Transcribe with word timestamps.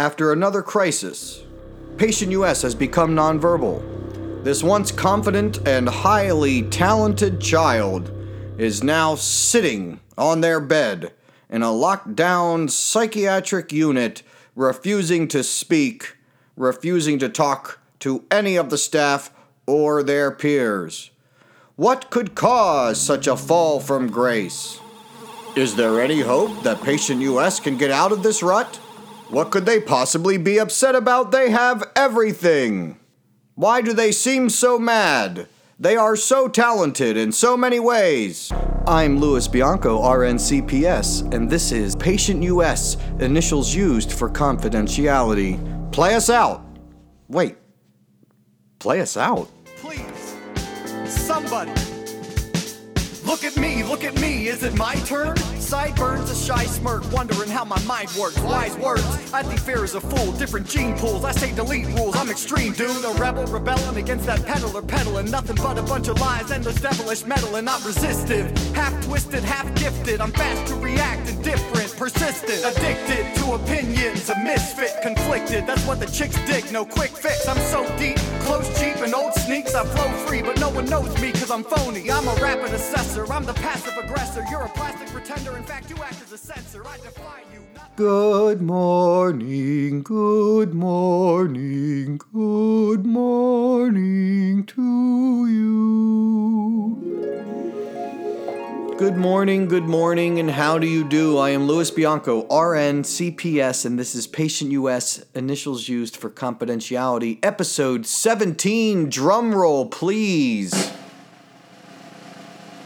After 0.00 0.32
another 0.32 0.62
crisis, 0.62 1.42
Patient 1.98 2.32
US 2.32 2.62
has 2.62 2.74
become 2.74 3.14
nonverbal. 3.14 4.42
This 4.42 4.62
once 4.62 4.90
confident 4.90 5.58
and 5.68 5.90
highly 5.90 6.62
talented 6.62 7.38
child 7.38 8.10
is 8.56 8.82
now 8.82 9.14
sitting 9.14 10.00
on 10.16 10.40
their 10.40 10.58
bed 10.58 11.12
in 11.50 11.62
a 11.62 11.66
lockdown 11.66 12.70
psychiatric 12.70 13.74
unit, 13.74 14.22
refusing 14.56 15.28
to 15.28 15.44
speak, 15.44 16.16
refusing 16.56 17.18
to 17.18 17.28
talk 17.28 17.78
to 17.98 18.24
any 18.30 18.56
of 18.56 18.70
the 18.70 18.78
staff 18.78 19.30
or 19.66 20.02
their 20.02 20.30
peers. 20.30 21.10
What 21.76 22.08
could 22.08 22.34
cause 22.34 22.98
such 22.98 23.26
a 23.26 23.36
fall 23.36 23.80
from 23.80 24.08
grace? 24.08 24.80
Is 25.54 25.76
there 25.76 26.00
any 26.00 26.20
hope 26.20 26.62
that 26.62 26.82
Patient 26.82 27.20
US 27.20 27.60
can 27.60 27.76
get 27.76 27.90
out 27.90 28.12
of 28.12 28.22
this 28.22 28.42
rut? 28.42 28.80
What 29.30 29.52
could 29.52 29.64
they 29.64 29.80
possibly 29.80 30.38
be 30.38 30.58
upset 30.58 30.96
about? 30.96 31.30
They 31.30 31.50
have 31.50 31.88
everything. 31.94 32.98
Why 33.54 33.80
do 33.80 33.92
they 33.92 34.10
seem 34.10 34.50
so 34.50 34.76
mad? 34.76 35.46
They 35.78 35.96
are 35.96 36.16
so 36.16 36.48
talented 36.48 37.16
in 37.16 37.30
so 37.30 37.56
many 37.56 37.78
ways. 37.78 38.50
I'm 38.88 39.20
Louis 39.20 39.46
Bianco, 39.46 40.02
RNCPS, 40.02 41.32
and 41.32 41.48
this 41.48 41.70
is 41.70 41.94
Patient 41.94 42.42
US, 42.42 42.96
initials 43.20 43.72
used 43.72 44.12
for 44.12 44.28
confidentiality. 44.28 45.92
Play 45.92 46.16
us 46.16 46.28
out. 46.28 46.64
Wait, 47.28 47.56
play 48.80 49.00
us 49.00 49.16
out? 49.16 49.48
Please, 49.76 50.36
somebody. 51.06 51.79
Look 53.30 53.44
at 53.44 53.56
me, 53.56 53.84
look 53.84 54.02
at 54.02 54.20
me, 54.20 54.48
is 54.48 54.64
it 54.64 54.74
my 54.74 54.96
turn? 55.06 55.36
Sideburns, 55.36 56.28
a 56.30 56.34
shy 56.34 56.64
smirk, 56.64 57.04
wondering 57.12 57.48
how 57.48 57.64
my 57.64 57.80
mind 57.84 58.10
works. 58.18 58.36
Wise 58.40 58.76
words, 58.78 59.04
I 59.32 59.44
think 59.44 59.60
fear 59.60 59.84
is 59.84 59.94
a 59.94 60.00
fool. 60.00 60.32
Different 60.32 60.66
gene 60.66 60.98
pools, 60.98 61.24
I 61.24 61.30
say 61.30 61.54
delete 61.54 61.86
rules. 61.96 62.16
I'm 62.16 62.28
extreme, 62.28 62.72
dude. 62.72 63.04
A 63.04 63.12
rebel, 63.20 63.44
rebelling 63.46 63.98
against 63.98 64.26
that 64.26 64.44
peddler, 64.44 64.82
peddling 64.82 65.30
nothing 65.30 65.54
but 65.56 65.78
a 65.78 65.82
bunch 65.82 66.08
of 66.08 66.20
lies 66.20 66.50
and 66.50 66.64
those 66.64 66.80
devilish 66.80 67.24
metal. 67.24 67.54
And 67.54 67.70
I'm 67.70 67.80
resistive, 67.84 68.50
half 68.74 69.00
twisted, 69.04 69.44
half 69.44 69.72
gifted. 69.76 70.20
I'm 70.20 70.32
fast 70.32 70.66
to 70.72 70.74
react, 70.74 71.30
indifferent, 71.30 71.96
persistent, 71.96 72.64
addicted 72.64 73.32
to 73.36 73.52
opinions, 73.52 74.28
a 74.28 74.36
misfit, 74.42 74.90
conflicted. 75.02 75.68
That's 75.68 75.86
what 75.86 76.00
the 76.00 76.06
chicks 76.06 76.36
dig, 76.46 76.72
no 76.72 76.84
quick 76.84 77.10
fix. 77.10 77.46
I'm 77.46 77.58
so 77.58 77.86
deep, 77.96 78.16
close, 78.40 78.66
cheap, 78.80 78.96
and 78.96 79.14
old 79.14 79.34
sneaks. 79.34 79.76
I 79.76 79.84
flow 79.84 80.10
free, 80.26 80.42
but 80.42 80.58
no 80.58 80.70
one 80.70 80.86
knows 80.86 81.14
me 81.22 81.30
cause 81.30 81.52
I'm 81.52 81.62
phony. 81.62 82.10
I'm 82.10 82.26
a 82.26 82.34
rapid 82.42 82.74
assessor, 82.74 83.19
I'm 83.28 83.44
the 83.44 83.54
passive 83.54 83.96
aggressor. 84.02 84.44
You're 84.50 84.62
a 84.62 84.68
plastic 84.70 85.08
pretender, 85.08 85.56
in 85.56 85.62
fact, 85.64 85.88
you 85.90 85.96
act 86.02 86.22
as 86.22 86.32
a 86.32 86.38
censor. 86.38 86.86
I 86.86 86.96
defy 86.98 87.42
you. 87.52 87.60
Not- 87.74 87.96
Good 87.96 88.60
morning, 88.62 90.02
good 90.02 90.74
morning, 90.74 92.18
good 92.32 93.04
morning 93.06 94.64
to 94.64 95.46
you. 95.46 96.96
Good 98.98 99.16
morning, 99.16 99.66
good 99.66 99.84
morning, 99.84 100.38
and 100.38 100.50
how 100.50 100.78
do 100.78 100.86
you 100.86 101.04
do? 101.08 101.38
I 101.38 101.50
am 101.50 101.66
Louis 101.66 101.90
Bianco, 101.90 102.40
RN 102.54 103.02
CPS, 103.02 103.86
and 103.86 103.98
this 103.98 104.14
is 104.14 104.26
Patient 104.26 104.72
US, 104.72 105.22
initials 105.34 105.88
used 105.88 106.16
for 106.16 106.28
confidentiality, 106.30 107.38
episode 107.42 108.04
17. 108.06 109.08
Drum 109.08 109.54
roll, 109.54 109.86
please. 109.86 110.90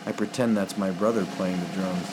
I 0.07 0.13
pretend 0.13 0.57
that's 0.57 0.77
my 0.77 0.91
brother 0.91 1.25
playing 1.37 1.59
the 1.61 1.73
drums. 1.73 2.07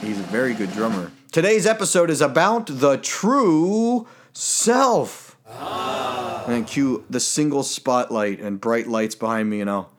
He's 0.00 0.18
a 0.18 0.24
very 0.24 0.54
good 0.54 0.72
drummer. 0.72 1.12
Today's 1.30 1.66
episode 1.66 2.10
is 2.10 2.20
about 2.20 2.66
the 2.66 2.96
true 2.96 4.08
self. 4.32 5.36
Ah. 5.48 6.44
And 6.48 6.66
cue 6.66 7.04
the 7.08 7.20
single 7.20 7.62
spotlight 7.62 8.40
and 8.40 8.60
bright 8.60 8.86
lights 8.86 9.14
behind 9.14 9.50
me, 9.50 9.60
and 9.60 9.70
I'll, 9.70 9.92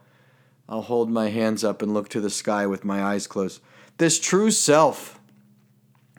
I'll 0.67 0.81
hold 0.81 1.09
my 1.09 1.29
hands 1.29 1.63
up 1.63 1.81
and 1.81 1.93
look 1.93 2.09
to 2.09 2.19
the 2.19 2.29
sky 2.29 2.65
with 2.65 2.83
my 2.83 3.03
eyes 3.03 3.27
closed. 3.27 3.61
This 3.97 4.19
true 4.19 4.51
self. 4.51 5.19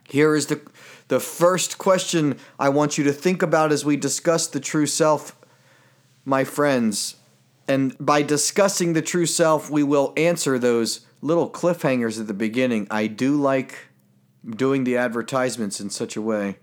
Here 0.09 0.35
is 0.35 0.47
the, 0.47 0.61
the 1.09 1.21
first 1.21 1.79
question 1.79 2.39
I 2.59 2.69
want 2.71 2.97
you 2.97 3.05
to 3.05 3.13
think 3.13 3.43
about 3.43 3.73
as 3.73 3.85
we 3.85 3.97
discuss 3.97 4.47
the 4.47 4.61
true 4.61 4.87
self, 4.87 5.37
my 6.25 6.45
friends. 6.45 7.17
And 7.69 7.95
by 7.99 8.23
discussing 8.23 8.95
the 8.95 9.03
true 9.03 9.27
self, 9.27 9.71
we 9.71 9.83
will 9.83 10.13
answer 10.17 10.59
those 10.59 11.07
little 11.23 11.51
cliffhangers 11.51 12.21
at 12.21 12.27
the 12.27 12.35
beginning. 12.35 12.87
I 12.91 13.07
do 13.07 13.37
like 13.37 13.89
doing 14.49 14.85
the 14.85 14.97
advertisements 14.97 15.81
in 15.81 15.91
such 15.91 16.17
a 16.17 16.23
way. 16.23 16.57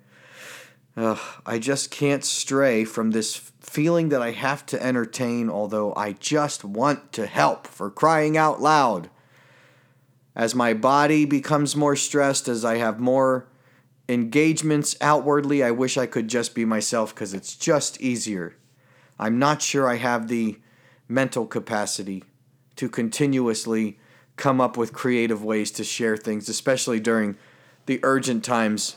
I 0.96 1.60
just 1.60 1.92
can't 1.92 2.26
stray 2.26 2.84
from 2.84 3.12
this 3.12 3.36
feeling 3.62 4.10
that 4.10 4.22
I 4.22 4.32
have 4.32 4.66
to 4.68 4.84
entertain, 4.84 5.48
although 5.48 5.94
I 5.96 6.14
just 6.14 6.66
want 6.66 7.12
to 7.14 7.28
help 7.28 7.68
for 7.68 7.92
crying 7.92 8.36
out 8.36 8.60
loud. 8.60 9.12
As 10.36 10.56
my 10.56 10.74
body 10.74 11.26
becomes 11.26 11.76
more 11.76 11.96
stressed, 11.96 12.48
as 12.48 12.66
I 12.66 12.78
have 12.78 13.00
more 13.00 13.48
engagements 14.10 14.96
outwardly, 15.00 15.64
I 15.64 15.70
wish 15.70 15.98
I 15.98 16.08
could 16.08 16.28
just 16.28 16.56
be 16.56 16.66
myself 16.66 17.14
because 17.14 17.34
it's 17.34 17.56
just 17.56 18.02
easier. 18.02 18.56
I'm 19.20 19.38
not 19.38 19.62
sure 19.62 19.88
I 19.88 19.98
have 19.98 20.28
the 20.28 20.60
mental 21.08 21.46
capacity 21.46 22.24
to 22.76 22.90
continuously 22.90 24.00
come 24.38 24.62
up 24.62 24.78
with 24.78 24.94
creative 24.94 25.44
ways 25.44 25.72
to 25.72 25.84
share 25.84 26.16
things, 26.16 26.48
especially 26.48 27.00
during 27.00 27.36
the 27.88 28.00
urgent 28.04 28.44
times 28.44 28.96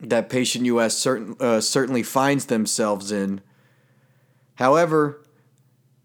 that 0.00 0.28
Patient 0.28 0.64
US 0.66 0.98
certain, 0.98 1.36
uh, 1.38 1.60
certainly 1.60 2.02
finds 2.02 2.46
themselves 2.46 3.12
in. 3.12 3.40
However, 4.56 5.22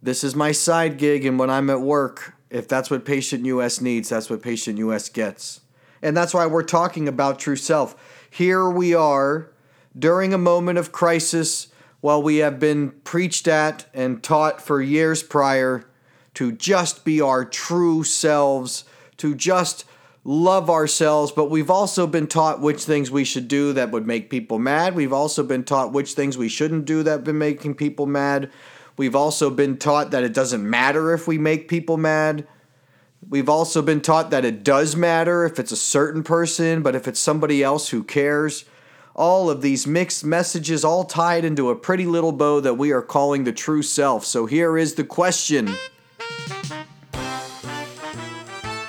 this 0.02 0.24
is 0.24 0.36
my 0.36 0.52
side 0.52 0.98
gig, 0.98 1.26
and 1.26 1.40
when 1.40 1.50
I'm 1.50 1.70
at 1.70 1.82
work, 1.82 2.36
if 2.50 2.68
that's 2.68 2.92
what 2.92 3.06
Patient 3.06 3.46
US 3.46 3.82
needs, 3.82 4.10
that's 4.10 4.30
what 4.30 4.42
Patient 4.42 4.78
US 4.80 5.10
gets. 5.10 5.62
And 6.02 6.16
that's 6.16 6.34
why 6.34 6.46
we're 6.46 6.64
talking 6.64 7.08
about 7.08 7.40
true 7.40 7.56
self. 7.56 7.96
Here 8.30 8.70
we 8.70 8.94
are 8.94 9.50
during 9.98 10.34
a 10.34 10.38
moment 10.38 10.78
of 10.78 10.92
crisis 10.92 11.70
while 12.02 12.22
we 12.22 12.38
have 12.38 12.60
been 12.60 12.92
preached 13.04 13.48
at 13.48 13.88
and 13.94 14.22
taught 14.22 14.62
for 14.62 14.82
years 14.82 15.24
prior 15.24 15.86
to 16.38 16.52
just 16.52 17.04
be 17.04 17.20
our 17.20 17.44
true 17.44 18.04
selves, 18.04 18.84
to 19.18 19.34
just 19.34 19.86
love 20.24 20.70
ourselves, 20.70 21.32
but 21.32 21.50
we've 21.50 21.72
also 21.72 22.06
been 22.06 22.28
taught 22.28 22.62
which 22.62 22.84
things 22.84 23.10
we 23.10 23.24
should 23.24 23.48
do 23.48 23.74
that 23.74 23.90
would 23.90 24.06
make 24.06 24.30
people 24.30 24.60
mad. 24.60 24.94
We've 24.94 25.12
also 25.12 25.42
been 25.42 25.64
taught 25.64 25.94
which 25.94 26.14
things 26.14 26.38
we 26.38 26.48
shouldn't 26.48 26.86
do 26.86 27.02
that 27.02 27.10
have 27.10 27.24
been 27.24 27.40
making 27.40 27.74
people 27.74 28.06
mad. 28.06 28.52
We've 28.98 29.16
also 29.16 29.50
been 29.50 29.78
taught 29.80 30.12
that 30.12 30.24
it 30.24 30.36
doesn't 30.36 30.70
matter 30.70 31.12
if 31.12 31.28
we 31.28 31.40
make 31.40 31.68
people 31.68 31.98
mad. 31.98 32.48
We've 33.28 33.50
also 33.50 33.82
been 33.82 34.02
taught 34.02 34.30
that 34.30 34.46
it 34.46 34.64
does 34.64 34.96
matter 34.96 35.44
if 35.44 35.58
it's 35.58 35.72
a 35.72 35.76
certain 35.76 36.22
person, 36.22 36.84
but 36.84 36.96
if 36.96 37.08
it's 37.08 37.20
somebody 37.20 37.64
else 37.64 37.90
who 37.90 38.04
cares. 38.04 38.64
All 39.16 39.50
of 39.50 39.64
these 39.64 39.88
mixed 39.88 40.24
messages 40.24 40.86
all 40.86 41.04
tied 41.04 41.46
into 41.46 41.72
a 41.72 41.76
pretty 41.76 42.06
little 42.06 42.32
bow 42.32 42.60
that 42.60 42.76
we 42.76 42.92
are 42.92 43.02
calling 43.02 43.44
the 43.44 43.52
true 43.52 43.82
self. 43.82 44.24
So 44.24 44.46
here 44.46 44.78
is 44.78 44.94
the 44.94 45.04
question. 45.04 45.76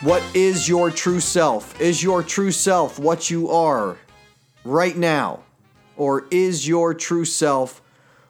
What 0.01 0.23
is 0.35 0.69
your 0.69 0.91
true 0.91 1.21
self? 1.21 1.79
Is 1.81 2.03
your 2.03 2.23
true 2.23 2.53
self 2.53 2.99
what 2.99 3.31
you 3.31 3.51
are 3.51 3.99
right 4.65 4.97
now? 4.97 5.41
Or 5.97 6.27
is 6.31 6.69
your 6.69 6.95
true 6.95 7.25
self 7.25 7.83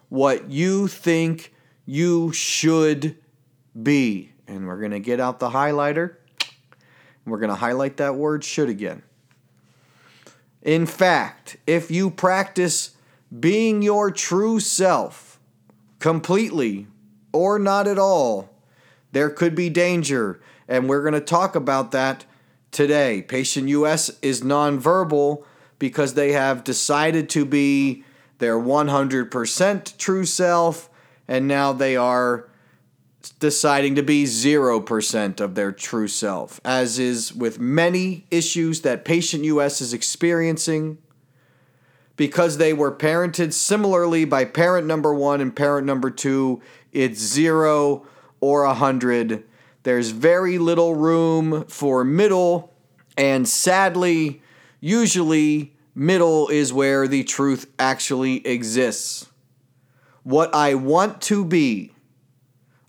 what 0.09 0.49
you 0.49 0.87
think 0.87 1.53
you 1.85 2.33
should 2.33 3.15
be? 3.81 4.33
And 4.47 4.67
we're 4.67 4.79
going 4.79 4.91
to 4.91 4.99
get 4.99 5.19
out 5.19 5.39
the 5.39 5.51
highlighter. 5.51 6.15
And 6.41 7.31
we're 7.31 7.37
going 7.37 7.51
to 7.51 7.55
highlight 7.55 7.97
that 7.97 8.15
word 8.15 8.43
should 8.43 8.67
again. 8.67 9.03
In 10.61 10.85
fact, 10.85 11.57
if 11.65 11.89
you 11.89 12.09
practice 12.09 12.97
being 13.39 13.81
your 13.83 14.11
true 14.11 14.59
self 14.59 15.39
completely 15.99 16.87
or 17.31 17.59
not 17.59 17.87
at 17.87 17.99
all, 17.99 18.49
there 19.11 19.29
could 19.29 19.55
be 19.55 19.69
danger 19.69 20.39
and 20.69 20.87
we're 20.87 21.01
going 21.01 21.13
to 21.13 21.19
talk 21.19 21.55
about 21.55 21.91
that 21.91 22.23
today. 22.71 23.21
Patient 23.21 23.67
US 23.69 24.11
is 24.21 24.41
nonverbal 24.41 25.43
because 25.79 26.13
they 26.13 26.33
have 26.33 26.63
decided 26.63 27.27
to 27.29 27.43
be 27.43 28.03
their 28.37 28.57
100% 28.57 29.97
true 29.97 30.25
self, 30.25 30.89
and 31.27 31.47
now 31.47 31.73
they 31.73 31.97
are 31.97 32.47
deciding 33.39 33.95
to 33.95 34.03
be 34.03 34.23
0% 34.23 35.41
of 35.41 35.55
their 35.55 35.71
true 35.71 36.07
self, 36.07 36.61
as 36.63 36.99
is 36.99 37.33
with 37.33 37.59
many 37.59 38.25
issues 38.31 38.81
that 38.81 39.03
Patient 39.03 39.43
US 39.45 39.81
is 39.81 39.93
experiencing. 39.93 40.99
Because 42.15 42.57
they 42.57 42.73
were 42.73 42.91
parented 42.91 43.53
similarly 43.53 44.25
by 44.25 44.43
parent 44.43 44.85
number 44.85 45.13
one 45.13 45.39
and 45.39 45.55
parent 45.55 45.87
number 45.87 46.11
two, 46.11 46.61
it's 46.91 47.19
zero 47.19 48.05
or 48.41 48.63
a 48.63 48.73
hundred 48.73 49.43
there's 49.83 50.09
very 50.09 50.57
little 50.57 50.95
room 50.95 51.65
for 51.65 52.03
middle, 52.03 52.73
and 53.17 53.47
sadly, 53.47 54.41
usually 54.79 55.73
middle 55.95 56.49
is 56.49 56.73
where 56.73 57.07
the 57.07 57.23
truth 57.23 57.71
actually 57.79 58.45
exists. 58.45 59.27
What 60.23 60.53
I 60.53 60.75
want 60.75 61.21
to 61.23 61.45
be, 61.45 61.93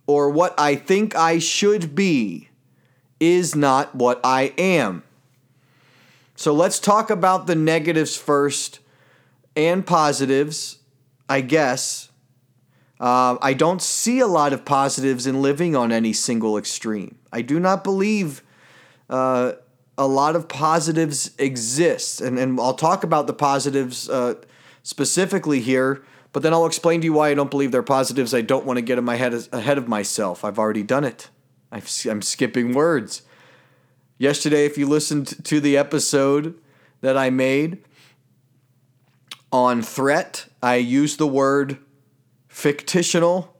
or 0.06 0.30
what 0.30 0.58
I 0.58 0.74
think 0.74 1.14
I 1.14 1.38
should 1.38 1.94
be, 1.94 2.48
is 3.20 3.54
not 3.54 3.94
what 3.94 4.20
I 4.24 4.52
am. 4.58 5.04
So 6.34 6.52
let's 6.52 6.80
talk 6.80 7.10
about 7.10 7.46
the 7.46 7.54
negatives 7.54 8.16
first 8.16 8.80
and 9.54 9.86
positives, 9.86 10.78
I 11.28 11.42
guess. 11.42 12.09
Uh, 13.00 13.38
I 13.40 13.54
don't 13.54 13.80
see 13.80 14.20
a 14.20 14.26
lot 14.26 14.52
of 14.52 14.66
positives 14.66 15.26
in 15.26 15.40
living 15.40 15.74
on 15.74 15.90
any 15.90 16.12
single 16.12 16.58
extreme. 16.58 17.16
I 17.32 17.40
do 17.40 17.58
not 17.58 17.82
believe 17.82 18.42
uh, 19.08 19.52
a 19.96 20.06
lot 20.06 20.36
of 20.36 20.48
positives 20.48 21.30
exist. 21.38 22.20
And, 22.20 22.38
and 22.38 22.60
I'll 22.60 22.74
talk 22.74 23.02
about 23.02 23.26
the 23.26 23.32
positives 23.32 24.08
uh, 24.10 24.34
specifically 24.82 25.60
here, 25.60 26.02
but 26.32 26.42
then 26.42 26.52
I'll 26.52 26.66
explain 26.66 27.00
to 27.00 27.06
you 27.06 27.14
why 27.14 27.30
I 27.30 27.34
don't 27.34 27.50
believe 27.50 27.72
they're 27.72 27.82
positives. 27.82 28.34
I 28.34 28.42
don't 28.42 28.66
want 28.66 28.76
to 28.76 28.82
get 28.82 28.98
in 28.98 29.04
my 29.04 29.16
head 29.16 29.32
ahead 29.50 29.78
of 29.78 29.88
myself. 29.88 30.44
I've 30.44 30.58
already 30.58 30.82
done 30.82 31.04
it. 31.04 31.30
i 31.72 31.82
I'm 32.08 32.20
skipping 32.20 32.74
words. 32.74 33.22
Yesterday, 34.18 34.66
if 34.66 34.76
you 34.76 34.86
listened 34.86 35.42
to 35.46 35.60
the 35.60 35.78
episode 35.78 36.58
that 37.00 37.16
I 37.16 37.30
made 37.30 37.78
on 39.50 39.80
threat, 39.80 40.46
I 40.62 40.76
used 40.76 41.18
the 41.18 41.26
word 41.26 41.78
fictitional. 42.60 43.56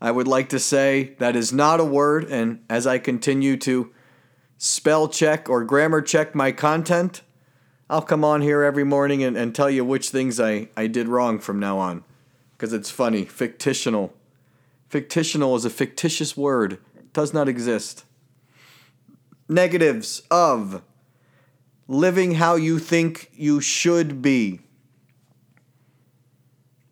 I 0.00 0.12
would 0.12 0.28
like 0.28 0.48
to 0.50 0.60
say 0.60 1.16
that 1.18 1.34
is 1.34 1.52
not 1.52 1.80
a 1.80 1.84
word, 1.84 2.24
and 2.30 2.64
as 2.70 2.86
I 2.86 2.98
continue 2.98 3.56
to 3.58 3.92
spell 4.56 5.08
check 5.08 5.48
or 5.48 5.64
grammar 5.64 6.00
check 6.00 6.34
my 6.34 6.52
content, 6.52 7.22
I'll 7.90 8.02
come 8.02 8.24
on 8.24 8.42
here 8.42 8.62
every 8.62 8.84
morning 8.84 9.24
and, 9.24 9.36
and 9.36 9.52
tell 9.52 9.68
you 9.68 9.84
which 9.84 10.10
things 10.10 10.38
I, 10.38 10.68
I 10.76 10.86
did 10.86 11.08
wrong 11.08 11.40
from 11.40 11.58
now 11.58 11.78
on. 11.78 12.04
Because 12.56 12.72
it's 12.72 12.90
funny. 12.90 13.24
Fictitional. 13.24 14.12
Fictitional 14.88 15.56
is 15.56 15.64
a 15.64 15.70
fictitious 15.70 16.36
word, 16.36 16.74
it 16.96 17.12
does 17.12 17.34
not 17.34 17.48
exist. 17.48 18.04
Negatives 19.48 20.22
of 20.30 20.82
living 21.88 22.34
how 22.34 22.54
you 22.54 22.78
think 22.78 23.30
you 23.34 23.60
should 23.60 24.22
be. 24.22 24.60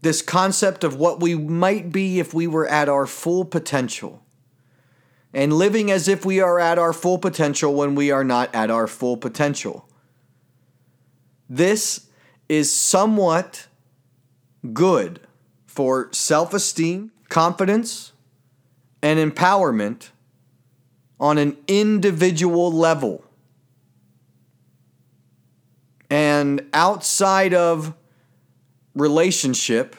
This 0.03 0.23
concept 0.23 0.85
of 0.85 0.97
what 0.97 1.21
we 1.21 1.35
might 1.35 1.91
be 1.91 2.19
if 2.21 2.35
we 2.35 2.47
were 2.47 2.67
at 2.67 2.89
our 2.89 3.07
full 3.07 3.45
potential 3.45 4.23
and 5.33 5.53
living 5.53 5.91
as 5.91 6.09
if 6.09 6.25
we 6.25 6.41
are 6.41 6.59
at 6.59 6.79
our 6.79 6.95
full 6.95 7.19
potential 7.19 7.75
when 7.75 7.95
we 7.95 8.11
are 8.11 8.25
not 8.25 8.55
at 8.55 8.71
our 8.71 8.87
full 8.87 9.17
potential. 9.17 9.87
This 11.49 12.09
is 12.49 12.73
somewhat 12.73 13.67
good 14.73 15.21
for 15.67 16.09
self 16.13 16.55
esteem, 16.55 17.13
confidence, 17.29 18.13
and 19.03 19.19
empowerment 19.19 20.09
on 21.21 21.39
an 21.39 21.57
individual 21.69 22.73
level. 22.73 23.23
And 26.09 26.67
outside 26.73 27.53
of 27.53 27.95
relationship, 28.97 29.95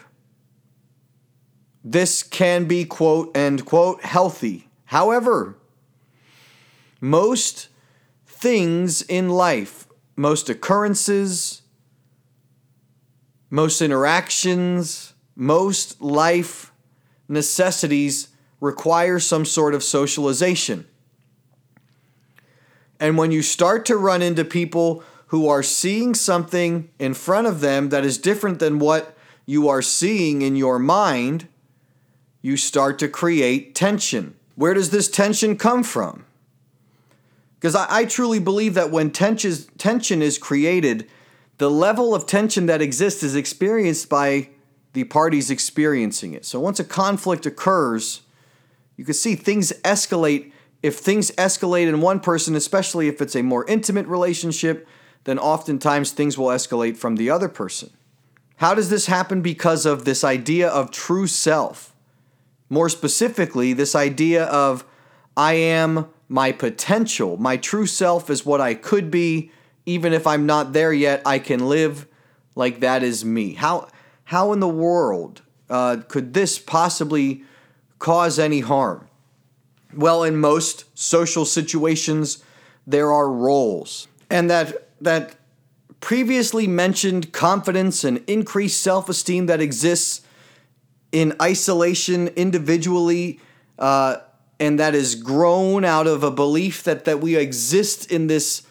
this 1.84 2.22
can 2.22 2.66
be, 2.66 2.84
quote, 2.84 3.36
end 3.38 3.64
quote, 3.66 4.04
healthy 4.04 4.68
However, 4.88 5.58
most 7.02 7.68
things 8.26 9.02
in 9.02 9.30
life, 9.30 9.86
most 10.16 10.50
occurrences, 10.50 11.62
most 13.50 13.82
interactions, 13.82 15.14
most 15.36 16.02
life 16.02 16.72
necessities 17.28 18.30
require 18.62 19.20
some 19.20 19.44
sort 19.44 19.74
of 19.74 19.84
socialization. 19.84 20.88
And 23.02 23.18
when 23.18 23.32
you 23.34 23.42
start 23.42 23.86
to 23.88 23.98
run 23.98 24.22
into 24.22 24.46
people 24.46 25.04
who 25.28 25.48
are 25.48 25.64
seeing 25.64 26.14
something 26.14 26.90
in 27.00 27.14
front 27.14 27.48
of 27.48 27.60
them 27.60 27.90
that 27.90 28.06
is 28.06 28.18
different 28.18 28.60
than 28.60 28.80
what 28.80 29.18
you 29.46 29.68
are 29.68 29.82
seeing 29.82 30.42
in 30.42 30.56
your 30.56 30.80
mind, 30.80 31.48
you 32.42 32.58
start 32.58 33.00
to 33.00 33.08
create 33.08 33.76
tension. 33.76 34.36
Where 34.56 34.74
does 34.74 34.90
this 34.90 35.10
tension 35.10 35.58
come 35.58 35.84
from? 35.84 36.26
Because 37.56 37.76
I, 37.76 37.88
I, 37.90 38.06
truly 38.06 38.40
believe 38.40 38.76
that 38.76 38.92
when 38.92 39.12
tension, 39.12 39.54
tension 39.78 40.22
is 40.22 40.38
created, 40.38 41.10
the 41.58 41.72
level 41.72 42.14
of 42.14 42.26
tension 42.26 42.68
that 42.68 42.82
exists 42.82 43.24
is 43.24 43.36
experienced 43.36 44.10
by 44.10 44.50
the 44.94 45.04
parties 45.06 45.50
experiencing 45.50 46.34
it. 46.34 46.46
So 46.46 46.60
once 46.60 46.80
a 46.80 46.84
conflict 46.84 47.46
occurs, 47.46 48.22
you 48.96 49.06
can 49.06 49.14
see 49.14 49.36
things 49.36 49.74
escalate. 49.84 50.52
If 50.84 50.98
things 50.98 51.32
escalate 51.32 51.88
in 51.88 52.02
one 52.02 52.20
person, 52.20 52.56
especially 52.56 53.08
if 53.08 53.22
it's 53.22 53.36
a 53.36 53.42
more 53.42 53.66
intimate 53.68 54.08
relationship, 54.08 54.88
then 55.28 55.38
oftentimes 55.38 56.12
things 56.12 56.38
will 56.38 56.48
escalate 56.48 56.96
from 56.96 57.18
the 57.18 57.30
other 57.30 57.50
person. 57.50 57.90
How 58.56 58.74
does 58.74 58.90
this 58.90 59.08
happen? 59.08 59.42
Because 59.42 59.86
of 59.86 60.06
this 60.06 60.24
idea 60.24 60.70
of 60.70 60.90
true 60.90 61.28
self. 61.28 61.94
More 62.70 62.88
specifically, 62.88 63.74
this 63.74 63.94
idea 63.94 64.46
of 64.46 64.86
I 65.36 65.56
am 65.56 66.08
my 66.30 66.54
potential. 66.54 67.36
My 67.36 67.58
true 67.58 67.88
self 67.88 68.30
is 68.30 68.46
what 68.46 68.62
I 68.62 68.74
could 68.74 69.12
be. 69.12 69.52
Even 69.86 70.14
if 70.14 70.26
I'm 70.26 70.46
not 70.46 70.72
there 70.72 70.94
yet, 70.94 71.22
I 71.26 71.40
can 71.40 71.68
live 71.68 72.08
like 72.56 72.80
that 72.80 73.04
is 73.04 73.26
me. 73.26 73.56
How, 73.56 73.90
how 74.24 74.54
in 74.54 74.62
the 74.62 74.70
world 74.70 75.42
uh, 75.70 75.98
could 76.08 76.34
this 76.34 76.58
possibly 76.58 77.44
cause 78.00 78.40
any 78.40 78.62
harm? 78.62 79.10
Well, 79.94 80.24
in 80.24 80.38
most 80.38 80.86
social 80.98 81.44
situations, 81.44 82.42
there 82.88 83.12
are 83.12 83.30
roles. 83.30 84.08
And 84.30 84.50
that, 84.50 84.87
that 85.02 85.36
previously 86.00 86.68
mentioned 86.68 87.34
confidence 87.34 88.04
and 88.04 88.24
increased 88.28 88.82
self 88.82 89.10
esteem 89.10 89.48
that 89.48 89.62
exists 89.62 90.22
in 91.12 91.34
isolation 91.42 92.28
individually, 92.30 93.40
uh, 93.80 94.18
and 94.60 94.80
that 94.80 94.94
is 94.94 95.16
grown 95.16 95.86
out 95.86 96.08
of 96.08 96.24
a 96.24 96.32
belief 96.32 96.84
that 96.84 97.06
that 97.06 97.20
we 97.20 97.36
exist 97.36 98.12
in 98.12 98.28
this 98.28 98.64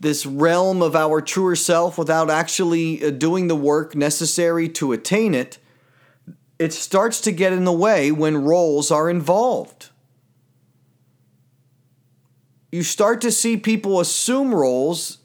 this 0.00 0.26
realm 0.26 0.82
of 0.82 0.94
our 0.94 1.20
truer 1.20 1.56
self 1.56 1.96
without 1.96 2.28
actually 2.28 3.02
uh, 3.02 3.10
doing 3.10 3.48
the 3.48 3.56
work 3.56 3.94
necessary 3.94 4.68
to 4.68 4.92
attain 4.92 5.34
it, 5.34 5.58
it 6.58 6.72
starts 6.72 7.20
to 7.22 7.32
get 7.32 7.52
in 7.52 7.64
the 7.64 7.72
way 7.72 8.12
when 8.12 8.44
roles 8.44 8.90
are 8.90 9.08
involved. 9.08 9.90
You 12.70 12.82
start 12.82 13.20
to 13.20 13.30
see 13.30 13.56
people 13.56 14.00
assume 14.00 14.54
roles 14.54 15.18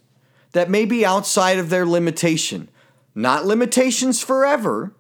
that 0.52 0.70
may 0.70 0.86
be 0.86 1.06
outside 1.06 1.60
of 1.60 1.70
their 1.70 1.86
limitation. 1.86 2.70
Not 3.16 3.46
limitations 3.46 4.22
forever, 4.22 4.94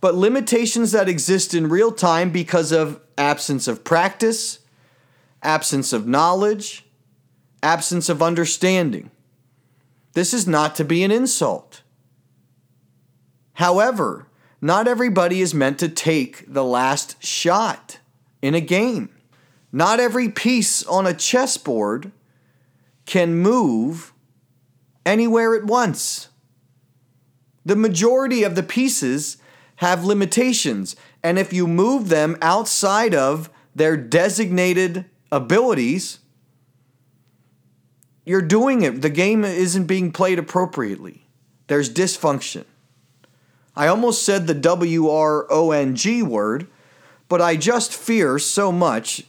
but 0.00 0.14
limitations 0.14 0.92
that 0.92 1.08
exist 1.08 1.54
in 1.54 1.68
real 1.68 1.92
time 1.92 2.30
because 2.30 2.72
of 2.72 3.00
absence 3.16 3.68
of 3.68 3.84
practice, 3.84 4.60
absence 5.42 5.92
of 5.92 6.06
knowledge, 6.06 6.84
absence 7.62 8.08
of 8.08 8.22
understanding. 8.22 9.10
This 10.14 10.34
is 10.34 10.46
not 10.46 10.74
to 10.76 10.84
be 10.84 11.04
an 11.04 11.10
insult. 11.10 11.82
However, 13.54 14.26
not 14.60 14.88
everybody 14.88 15.40
is 15.40 15.54
meant 15.54 15.78
to 15.80 15.88
take 15.88 16.44
the 16.52 16.64
last 16.64 17.22
shot 17.24 17.98
in 18.40 18.54
a 18.54 18.60
game. 18.60 19.08
Not 19.72 20.00
every 20.00 20.28
piece 20.28 20.84
on 20.84 21.06
a 21.06 21.14
chessboard 21.14 22.12
can 23.06 23.34
move 23.34 24.11
anywhere 25.04 25.54
at 25.54 25.64
once. 25.64 26.28
The 27.64 27.76
majority 27.76 28.42
of 28.42 28.54
the 28.54 28.62
pieces 28.62 29.36
have 29.76 30.04
limitations. 30.04 30.96
And 31.22 31.38
if 31.38 31.52
you 31.52 31.66
move 31.66 32.08
them 32.08 32.36
outside 32.42 33.14
of 33.14 33.50
their 33.74 33.96
designated 33.96 35.06
abilities, 35.30 36.18
you're 38.24 38.42
doing 38.42 38.82
it. 38.82 39.02
The 39.02 39.10
game 39.10 39.44
isn't 39.44 39.86
being 39.86 40.12
played 40.12 40.38
appropriately. 40.38 41.26
There's 41.66 41.92
dysfunction. 41.92 42.64
I 43.74 43.86
almost 43.86 44.24
said 44.24 44.46
the 44.46 44.54
W 44.54 45.08
R 45.08 45.46
O 45.50 45.70
N 45.70 45.96
G 45.96 46.22
word, 46.22 46.66
but 47.28 47.40
I 47.40 47.56
just 47.56 47.94
fear 47.94 48.38
so 48.38 48.70
much 48.70 49.24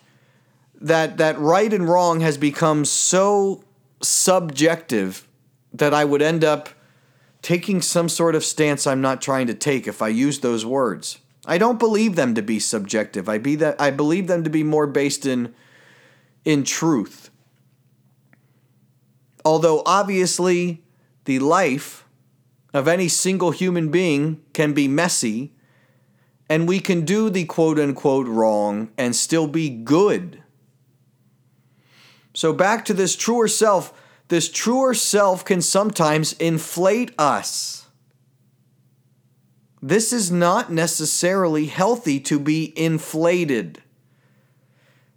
that 0.81 1.17
that 1.17 1.39
right 1.39 1.71
and 1.71 1.87
wrong 1.87 2.19
has 2.19 2.37
become 2.37 2.83
so 2.83 3.63
subjective 4.01 5.27
that 5.73 5.93
I 5.93 6.05
would 6.05 6.21
end 6.21 6.43
up 6.43 6.69
taking 7.41 7.81
some 7.81 8.07
sort 8.07 8.35
of 8.35 8.45
stance 8.45 8.87
I'm 8.87 9.01
not 9.01 9.21
trying 9.21 9.47
to 9.47 9.53
take 9.53 9.87
if 9.87 10.01
I 10.01 10.07
use 10.07 10.39
those 10.39 10.65
words. 10.65 11.19
I 11.45 11.57
don't 11.57 11.79
believe 11.79 12.15
them 12.15 12.35
to 12.35 12.41
be 12.41 12.59
subjective. 12.59 13.27
I 13.27 13.37
be 13.37 13.55
that 13.55 13.79
I 13.79 13.91
believe 13.91 14.27
them 14.27 14.43
to 14.43 14.49
be 14.49 14.63
more 14.63 14.87
based 14.87 15.25
in 15.25 15.53
in 16.45 16.63
truth. 16.63 17.29
Although 19.43 19.83
obviously 19.85 20.83
the 21.25 21.39
life 21.39 22.05
of 22.73 22.87
any 22.87 23.07
single 23.07 23.51
human 23.51 23.89
being 23.89 24.41
can 24.53 24.73
be 24.73 24.87
messy, 24.87 25.53
and 26.49 26.67
we 26.67 26.79
can 26.79 27.05
do 27.05 27.29
the 27.29 27.45
quote 27.45 27.79
unquote 27.79 28.27
wrong 28.27 28.89
and 28.97 29.15
still 29.15 29.47
be 29.47 29.69
good. 29.69 30.41
So, 32.33 32.51
back 32.51 32.83
to 32.85 32.93
this 32.93 33.15
truer 33.15 33.47
self, 33.47 33.93
this 34.33 34.49
truer 34.49 34.95
self 34.95 35.45
can 35.45 35.61
sometimes 35.61 36.33
inflate 36.33 37.13
us. 37.19 37.85
This 39.79 40.11
is 40.11 40.31
not 40.31 40.71
necessarily 40.71 41.67
healthy 41.67 42.19
to 42.21 42.39
be 42.39 42.73
inflated. 42.75 43.83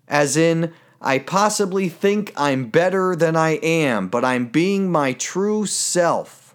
As 0.07 0.37
in, 0.37 0.75
I 1.01 1.19
possibly 1.19 1.89
think 1.89 2.31
I'm 2.37 2.69
better 2.69 3.17
than 3.17 3.37
I 3.37 3.53
am, 3.63 4.09
but 4.09 4.23
I'm 4.23 4.49
being 4.49 4.93
my 4.93 5.15
true 5.15 5.65
self. 5.65 6.55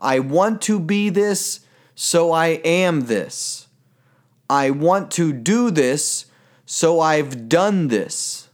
I 0.00 0.20
want 0.20 0.62
to 0.62 0.78
be 0.78 1.08
this, 1.08 1.66
so 1.96 2.30
I 2.30 2.60
am 2.64 3.06
this. 3.06 3.66
I 4.48 4.70
want 4.70 5.10
to 5.12 5.32
do 5.32 5.72
this, 5.72 6.26
so 6.64 7.00
I've 7.00 7.48
done 7.48 7.88
this. 7.88 8.50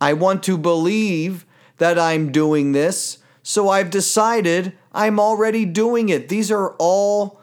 I 0.00 0.14
want 0.14 0.42
to 0.44 0.56
believe 0.56 1.44
that 1.82 1.98
I'm 1.98 2.30
doing 2.30 2.70
this, 2.70 3.18
so 3.42 3.68
I've 3.68 3.90
decided 3.90 4.72
I'm 4.92 5.18
already 5.18 5.64
doing 5.64 6.10
it. 6.10 6.28
These 6.28 6.48
are 6.52 6.76
all 6.78 7.40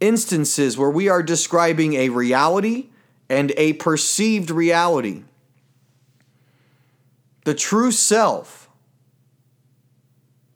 instances 0.00 0.76
where 0.76 0.90
we 0.90 1.08
are 1.08 1.22
describing 1.22 1.92
a 1.94 2.08
reality 2.08 2.88
and 3.28 3.52
a 3.56 3.74
perceived 3.74 4.50
reality. 4.50 5.22
The 7.44 7.54
true 7.54 7.92
self 7.92 8.68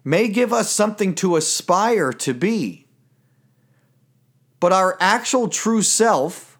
may 0.02 0.26
give 0.26 0.52
us 0.52 0.68
something 0.68 1.14
to 1.14 1.36
aspire 1.36 2.12
to 2.14 2.34
be, 2.34 2.86
but 4.58 4.72
our 4.72 4.96
actual 4.98 5.46
true 5.46 5.82
self 5.82 6.58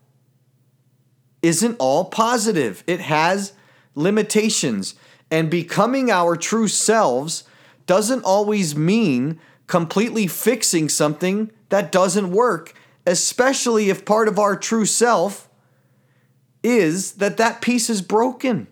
isn't 1.43 1.75
all 1.81 2.05
positive. 2.05 2.85
It 2.87 3.01
has 3.01 3.55
limitations, 3.97 4.95
and 5.33 5.51
becoming 5.51 6.11
our 6.11 6.37
true 6.37 6.69
selves 6.69 7.45
doesn't 7.87 8.23
always 8.23 8.77
mean 8.77 9.41
completely 9.67 10.27
fixing 10.27 10.91
something 10.91 11.51
that 11.71 11.91
doesn't 11.91 12.31
work, 12.31 12.75
especially 13.07 13.89
if 13.89 14.05
part 14.05 14.29
of 14.29 14.39
our 14.39 14.55
true 14.55 14.85
self 14.85 15.49
is 16.63 17.15
that 17.15 17.39
that 17.39 17.63
piece 17.63 17.89
is 17.89 18.03
broken. 18.03 18.67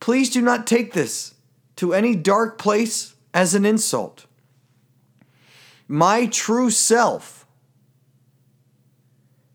Please 0.00 0.28
do 0.28 0.42
not 0.42 0.66
take 0.66 0.92
this 0.92 1.34
to 1.76 1.94
any 1.94 2.14
dark 2.14 2.58
place 2.58 3.14
as 3.32 3.54
an 3.54 3.64
insult. 3.64 4.26
My 5.88 6.26
true 6.26 6.70
self 6.70 7.46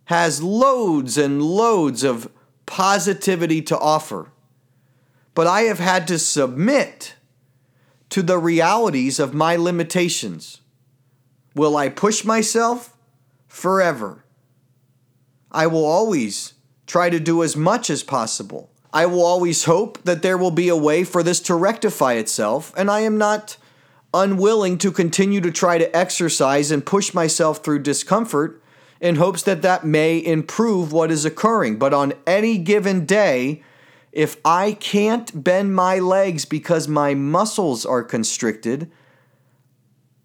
has 0.06 0.42
loads 0.42 1.20
and 1.20 1.42
loads 1.44 2.04
of 2.04 2.27
positivity 2.65 3.62
to 3.63 3.77
offer, 3.77 4.31
but 5.34 5.48
I 5.48 5.62
have 5.62 5.79
had 5.79 6.07
to 6.07 6.19
submit 6.19 7.15
to 8.10 8.22
the 8.22 8.38
realities 8.38 9.19
of 9.19 9.34
my 9.34 9.55
limitations. 9.55 10.62
Will 11.55 11.75
I 11.75 11.89
push 11.89 12.24
myself? 12.24 12.95
Forever. 13.48 14.25
I 15.51 15.67
will 15.67 15.86
always 15.86 16.53
try 16.86 17.10
to 17.10 17.19
do 17.19 17.43
as 17.43 17.55
much 17.55 17.89
as 17.89 18.03
possible. 18.03 18.69
I 18.93 19.05
will 19.05 19.25
always 19.25 19.65
hope 19.65 20.01
that 20.03 20.22
there 20.22 20.38
will 20.38 20.51
be 20.51 20.69
a 20.69 20.75
way 20.75 21.03
for 21.03 21.24
this 21.24 21.39
to 21.41 21.55
rectify 21.55 22.13
itself, 22.13 22.74
and 22.77 22.89
I 22.89 23.01
am 23.01 23.17
not 23.17 23.57
unwilling 24.13 24.77
to 24.77 24.91
continue 24.91 25.41
to 25.41 25.51
try 25.51 25.77
to 25.77 25.95
exercise 25.95 26.72
and 26.72 26.86
push 26.86 27.13
myself 27.13 27.63
through 27.63 27.79
discomfort 27.79 28.62
in 29.02 29.16
hopes 29.16 29.44
that 29.44 29.62
that 29.62 29.86
may 29.86 30.24
improve 30.24 30.92
what 30.92 31.12
is 31.12 31.25
occurring. 31.25 31.78
But 31.78 31.94
on 31.94 32.14
any 32.25 32.58
given 32.58 33.06
day, 33.06 33.64
if 34.12 34.38
I 34.46 34.74
can't 34.74 35.44
bend 35.44 35.75
my 35.75 36.00
legs 36.00 36.46
because 36.46 36.88
my 36.88 37.14
muscles 37.14 37.86
are 37.86 38.04
constricted, 38.04 38.90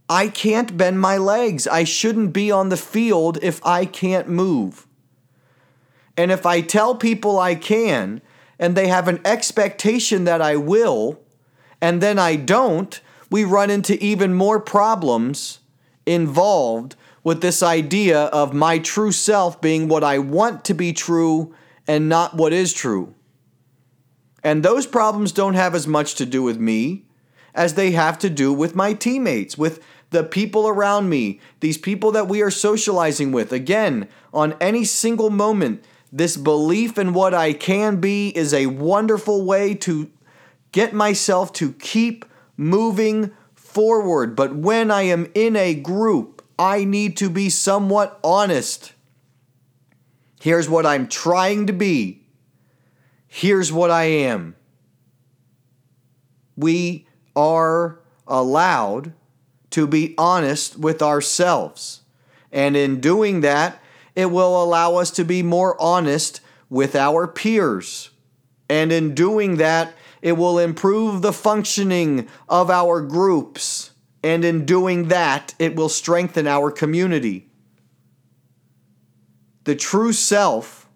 I 0.09 0.29
can't 0.29 0.77
bend 0.77 1.01
my 1.01 1.17
legs. 1.17 1.67
I 1.67 1.85
shouldn't 1.85 2.33
be 2.33 2.51
on 2.51 2.69
the 2.69 2.77
field 2.77 3.39
if 3.43 3.65
I 3.65 3.85
can't 3.85 4.29
move. 4.29 4.87
And 6.17 6.31
if 6.31 6.47
I 6.47 6.61
tell 6.61 6.95
people 6.95 7.39
I 7.39 7.55
can, 7.55 8.21
and 8.59 8.77
they 8.77 8.89
have 8.89 9.09
an 9.09 9.21
expectation 9.25 10.25
that 10.25 10.43
I 10.43 10.57
will, 10.57 11.21
and 11.81 12.01
then 12.01 12.19
I 12.19 12.37
don't, 12.37 13.01
we 13.31 13.45
run 13.45 13.71
into 13.71 14.03
even 14.05 14.35
more 14.35 14.61
problems 14.61 15.61
involved 16.05 16.95
with 17.23 17.41
this 17.41 17.63
idea 17.63 18.25
of 18.27 18.55
my 18.55 18.79
true 18.79 19.13
self 19.13 19.61
being 19.61 19.89
what 19.89 20.05
I 20.05 20.19
want 20.19 20.65
to 20.67 20.75
be 20.75 20.93
true 20.93 21.55
and 21.87 22.09
not 22.09 22.35
what 22.35 22.53
is 22.53 22.73
true. 22.73 23.15
And 24.43 24.63
those 24.63 24.87
problems 24.87 25.33
don't 25.33 25.55
have 25.55 25.75
as 25.75 25.87
much 25.87 26.15
to 26.17 26.27
do 26.27 26.43
with 26.43 26.59
me 26.59 27.05
as 27.55 27.75
they 27.75 27.91
have 27.91 28.19
to 28.21 28.31
do 28.31 28.53
with 28.53 28.75
my 28.75 28.95
teammates, 28.95 29.59
with 29.59 29.83
the 30.11 30.25
people 30.25 30.69
around 30.69 31.09
me, 31.09 31.41
these 31.61 31.79
people 31.79 32.13
that 32.13 32.29
we 32.29 32.43
are 32.43 32.51
socializing 32.51 33.33
with. 33.33 33.53
Again, 33.53 34.09
on 34.33 34.57
any 34.61 34.85
single 34.85 35.31
moment, 35.31 35.85
this 36.13 36.37
belief 36.37 36.99
in 36.99 37.13
what 37.13 37.35
I 37.35 37.53
can 37.53 38.01
be 38.01 38.31
is 38.37 38.53
a 38.53 38.67
wonderful 38.67 39.45
way 39.45 39.75
to 39.75 40.11
get 40.73 40.93
myself 40.93 41.53
to 41.55 41.73
keep 41.75 42.25
moving 42.57 43.33
forward. 43.55 44.35
But 44.35 44.55
when 44.57 44.91
I 44.91 45.03
am 45.03 45.31
in 45.35 45.55
a 45.55 45.75
group, 45.75 46.40
I 46.61 46.85
need 46.85 47.17
to 47.17 47.31
be 47.31 47.49
somewhat 47.49 48.21
honest. 48.23 48.93
Here's 50.43 50.69
what 50.69 50.85
I'm 50.85 51.09
trying 51.09 51.67
to 51.69 51.73
be. 51.73 52.27
Here's 53.27 53.73
what 53.73 53.91
I 53.91 54.05
am. 54.05 54.57
We 56.57 57.07
are 57.35 58.01
allowed 58.27 59.15
to 59.71 59.87
be 59.87 60.15
honest 60.19 60.79
with 60.79 61.01
ourselves. 61.01 62.03
And 62.53 62.77
in 62.77 63.01
doing 63.01 63.41
that, 63.41 63.81
it 64.15 64.27
will 64.27 64.63
allow 64.63 64.97
us 64.97 65.11
to 65.13 65.25
be 65.25 65.43
more 65.43 65.81
honest 65.81 66.43
with 66.69 66.95
our 66.95 67.27
peers. 67.27 68.11
And 68.69 68.93
in 68.93 69.15
doing 69.15 69.57
that, 69.57 69.95
it 70.21 70.33
will 70.33 70.59
improve 70.59 71.23
the 71.23 71.33
functioning 71.33 72.29
of 72.51 72.69
our 72.69 73.01
groups. 73.01 73.90
And 74.23 74.45
in 74.45 74.67
doing 74.67 75.09
that, 75.09 75.55
it 75.59 75.75
will 75.75 75.89
strengthen 75.89 76.47
our 76.47 76.71
community. 76.71 77.49
The 79.65 79.75
true 79.75 80.13
self 80.13 80.89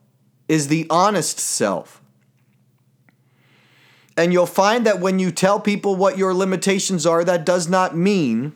is 0.48 0.68
the 0.68 0.86
honest 0.90 1.38
self. 1.38 2.02
And 4.16 4.32
you'll 4.32 4.46
find 4.46 4.86
that 4.86 5.00
when 5.00 5.18
you 5.18 5.30
tell 5.30 5.58
people 5.58 5.96
what 5.96 6.18
your 6.18 6.34
limitations 6.34 7.04
are, 7.06 7.24
that 7.24 7.44
does 7.44 7.68
not 7.68 7.96
mean 7.96 8.52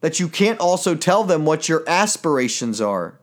that 0.00 0.20
you 0.20 0.28
can't 0.28 0.60
also 0.60 0.94
tell 0.94 1.24
them 1.24 1.44
what 1.44 1.68
your 1.68 1.84
aspirations 1.88 2.80
are. 2.80 3.18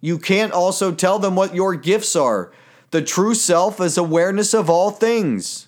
You 0.00 0.18
can't 0.18 0.52
also 0.52 0.92
tell 0.92 1.18
them 1.18 1.36
what 1.36 1.54
your 1.54 1.74
gifts 1.74 2.16
are. 2.16 2.52
The 2.90 3.02
true 3.02 3.34
self 3.34 3.80
is 3.80 3.98
awareness 3.98 4.54
of 4.54 4.70
all 4.70 4.90
things. 4.90 5.65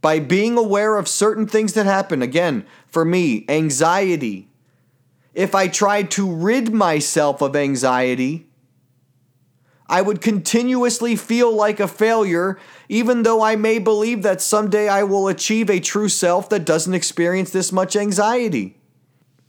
By 0.00 0.18
being 0.18 0.56
aware 0.56 0.96
of 0.96 1.08
certain 1.08 1.46
things 1.46 1.74
that 1.74 1.86
happen, 1.86 2.22
again, 2.22 2.66
for 2.86 3.04
me, 3.04 3.44
anxiety. 3.48 4.48
If 5.34 5.54
I 5.54 5.68
tried 5.68 6.10
to 6.12 6.30
rid 6.30 6.72
myself 6.72 7.42
of 7.42 7.54
anxiety, 7.54 8.46
I 9.90 10.02
would 10.02 10.20
continuously 10.20 11.16
feel 11.16 11.54
like 11.54 11.80
a 11.80 11.88
failure, 11.88 12.58
even 12.88 13.24
though 13.24 13.42
I 13.42 13.56
may 13.56 13.80
believe 13.80 14.22
that 14.22 14.40
someday 14.40 14.88
I 14.88 15.02
will 15.02 15.26
achieve 15.26 15.68
a 15.68 15.80
true 15.80 16.08
self 16.08 16.48
that 16.50 16.64
doesn't 16.64 16.94
experience 16.94 17.50
this 17.50 17.72
much 17.72 17.96
anxiety. 17.96 18.78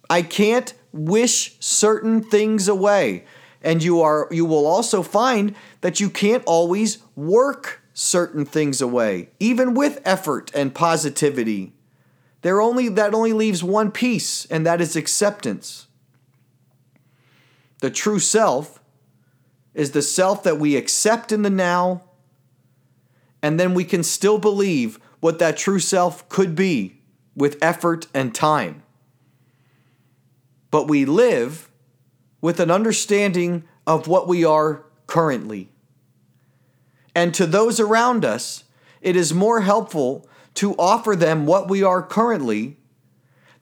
I 0.09 0.23
can't 0.23 0.73
wish 0.91 1.55
certain 1.59 2.23
things 2.23 2.67
away. 2.67 3.23
And 3.61 3.83
you 3.83 4.01
are 4.01 4.27
you 4.31 4.45
will 4.45 4.65
also 4.65 5.03
find 5.03 5.55
that 5.81 5.99
you 5.99 6.09
can't 6.09 6.43
always 6.45 6.97
work 7.15 7.80
certain 7.93 8.45
things 8.45 8.81
away, 8.81 9.29
even 9.39 9.73
with 9.73 10.01
effort 10.05 10.51
and 10.53 10.73
positivity. 10.73 11.73
There 12.41 12.61
only 12.61 12.89
that 12.89 13.13
only 13.13 13.33
leaves 13.33 13.63
one 13.63 13.91
piece, 13.91 14.45
and 14.45 14.65
that 14.65 14.81
is 14.81 14.95
acceptance. 14.95 15.87
The 17.81 17.89
true 17.89 18.19
self 18.19 18.79
is 19.73 19.91
the 19.91 20.01
self 20.01 20.43
that 20.43 20.59
we 20.59 20.75
accept 20.75 21.31
in 21.31 21.41
the 21.41 21.49
now, 21.49 22.03
and 23.41 23.59
then 23.59 23.73
we 23.73 23.83
can 23.83 24.03
still 24.03 24.37
believe 24.37 24.99
what 25.19 25.39
that 25.39 25.57
true 25.57 25.79
self 25.79 26.27
could 26.29 26.55
be 26.55 26.97
with 27.35 27.57
effort 27.61 28.07
and 28.13 28.33
time. 28.33 28.83
But 30.69 30.87
we 30.87 31.05
live 31.05 31.69
with 32.39 32.59
an 32.59 32.71
understanding 32.71 33.63
of 33.85 34.07
what 34.07 34.27
we 34.27 34.43
are 34.45 34.83
currently. 35.07 35.70
And 37.15 37.33
to 37.33 37.45
those 37.45 37.79
around 37.79 38.23
us, 38.23 38.63
it 39.01 39.15
is 39.15 39.33
more 39.33 39.61
helpful 39.61 40.27
to 40.55 40.75
offer 40.75 41.15
them 41.15 41.45
what 41.45 41.69
we 41.69 41.83
are 41.83 42.01
currently 42.01 42.77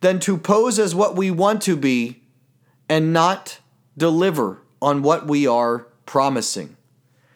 than 0.01 0.19
to 0.19 0.37
pose 0.37 0.79
as 0.79 0.95
what 0.95 1.15
we 1.15 1.31
want 1.31 1.61
to 1.63 1.75
be 1.75 2.21
and 2.87 3.13
not 3.13 3.59
deliver 3.97 4.61
on 4.81 5.01
what 5.01 5.27
we 5.27 5.45
are 5.45 5.87
promising. 6.05 6.75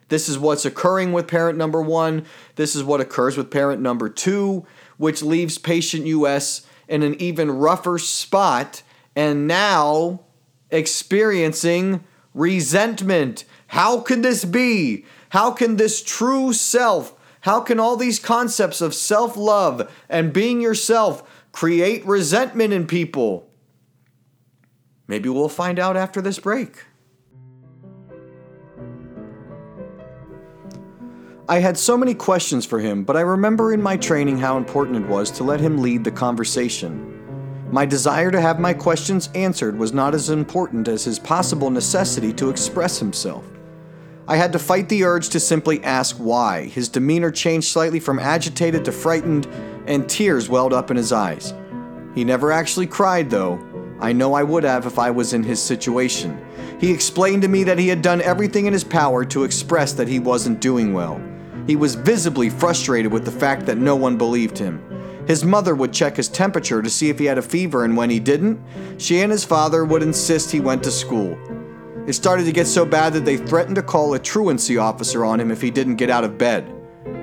This 0.09 0.29
is 0.29 0.37
what's 0.37 0.65
occurring 0.65 1.11
with 1.13 1.27
parent 1.27 1.57
number 1.57 1.81
one. 1.81 2.25
This 2.55 2.75
is 2.75 2.83
what 2.83 3.01
occurs 3.01 3.37
with 3.37 3.51
parent 3.51 3.81
number 3.81 4.09
two, 4.09 4.65
which 4.97 5.21
leaves 5.21 5.57
patient 5.57 6.05
US 6.05 6.65
in 6.87 7.03
an 7.03 7.19
even 7.19 7.51
rougher 7.51 7.97
spot 7.97 8.83
and 9.15 9.47
now 9.47 10.21
experiencing 10.69 12.03
resentment. 12.33 13.45
How 13.67 13.99
can 13.99 14.21
this 14.21 14.45
be? 14.45 15.05
How 15.33 15.49
can 15.49 15.77
this 15.77 16.03
true 16.03 16.53
self, 16.53 17.15
how 17.41 17.59
can 17.59 17.79
all 17.79 17.97
these 17.97 18.19
concepts 18.19 18.81
of 18.81 18.93
self 18.93 19.35
love 19.35 19.91
and 20.07 20.31
being 20.31 20.61
yourself 20.61 21.27
create 21.51 22.05
resentment 22.05 22.71
in 22.71 22.85
people? 22.85 23.49
Maybe 25.07 25.29
we'll 25.29 25.49
find 25.49 25.79
out 25.79 25.97
after 25.97 26.21
this 26.21 26.37
break. 26.37 26.83
I 31.49 31.57
had 31.57 31.79
so 31.79 31.97
many 31.97 32.13
questions 32.13 32.63
for 32.63 32.79
him, 32.79 33.03
but 33.03 33.17
I 33.17 33.21
remember 33.21 33.73
in 33.73 33.81
my 33.81 33.97
training 33.97 34.37
how 34.37 34.55
important 34.57 35.03
it 35.03 35.09
was 35.09 35.31
to 35.31 35.43
let 35.43 35.59
him 35.59 35.79
lead 35.79 36.03
the 36.03 36.11
conversation. 36.11 37.71
My 37.71 37.87
desire 37.87 38.29
to 38.29 38.39
have 38.39 38.59
my 38.59 38.75
questions 38.75 39.29
answered 39.33 39.79
was 39.79 39.93
not 39.93 40.13
as 40.13 40.29
important 40.29 40.87
as 40.87 41.05
his 41.05 41.17
possible 41.17 41.71
necessity 41.71 42.33
to 42.33 42.51
express 42.51 42.99
himself. 42.99 43.43
I 44.25 44.37
had 44.37 44.53
to 44.53 44.59
fight 44.59 44.87
the 44.87 45.03
urge 45.03 45.29
to 45.29 45.39
simply 45.39 45.83
ask 45.83 46.15
why. 46.15 46.65
His 46.65 46.87
demeanor 46.87 47.29
changed 47.29 47.67
slightly 47.67 47.99
from 47.99 48.19
agitated 48.19 48.85
to 48.85 48.91
frightened, 48.91 49.47
and 49.85 50.07
tears 50.07 50.47
welled 50.47 50.71
up 50.71 50.89
in 50.89 50.97
his 50.97 51.11
eyes. 51.11 51.53
He 52.15 52.23
never 52.23 52.51
actually 52.51 52.87
cried, 52.87 53.29
though. 53.29 53.59
I 53.99 54.13
know 54.13 54.33
I 54.33 54.43
would 54.43 54.63
have 54.63 54.85
if 54.85 54.97
I 54.97 55.11
was 55.11 55.33
in 55.33 55.43
his 55.43 55.61
situation. 55.61 56.39
He 56.79 56.91
explained 56.91 57.41
to 57.41 57.47
me 57.47 57.63
that 57.65 57.79
he 57.79 57.89
had 57.89 58.01
done 58.01 58.21
everything 58.21 58.65
in 58.65 58.73
his 58.73 58.83
power 58.83 59.25
to 59.25 59.43
express 59.43 59.93
that 59.93 60.07
he 60.07 60.19
wasn't 60.19 60.61
doing 60.61 60.93
well. 60.93 61.21
He 61.67 61.75
was 61.75 61.95
visibly 61.95 62.49
frustrated 62.49 63.11
with 63.11 63.25
the 63.25 63.31
fact 63.31 63.65
that 63.65 63.77
no 63.77 63.95
one 63.95 64.17
believed 64.17 64.57
him. 64.57 64.81
His 65.27 65.45
mother 65.45 65.75
would 65.75 65.93
check 65.93 66.17
his 66.17 66.27
temperature 66.27 66.81
to 66.81 66.89
see 66.89 67.09
if 67.09 67.19
he 67.19 67.25
had 67.25 67.37
a 67.37 67.41
fever, 67.41 67.85
and 67.85 67.95
when 67.95 68.09
he 68.09 68.19
didn't, 68.19 68.59
she 68.97 69.21
and 69.21 69.31
his 69.31 69.45
father 69.45 69.85
would 69.85 70.03
insist 70.03 70.51
he 70.51 70.59
went 70.59 70.83
to 70.83 70.91
school. 70.91 71.37
It 72.05 72.13
started 72.13 72.43
to 72.45 72.51
get 72.51 72.67
so 72.67 72.85
bad 72.85 73.13
that 73.13 73.23
they 73.23 73.37
threatened 73.37 73.77
to 73.77 73.81
call 73.81 74.13
a 74.13 74.19
truancy 74.19 74.77
officer 74.77 75.23
on 75.23 75.39
him 75.39 75.51
if 75.51 75.61
he 75.61 75.71
didn't 75.71 75.95
get 75.95 76.09
out 76.09 76.25
of 76.25 76.37
bed. 76.37 76.69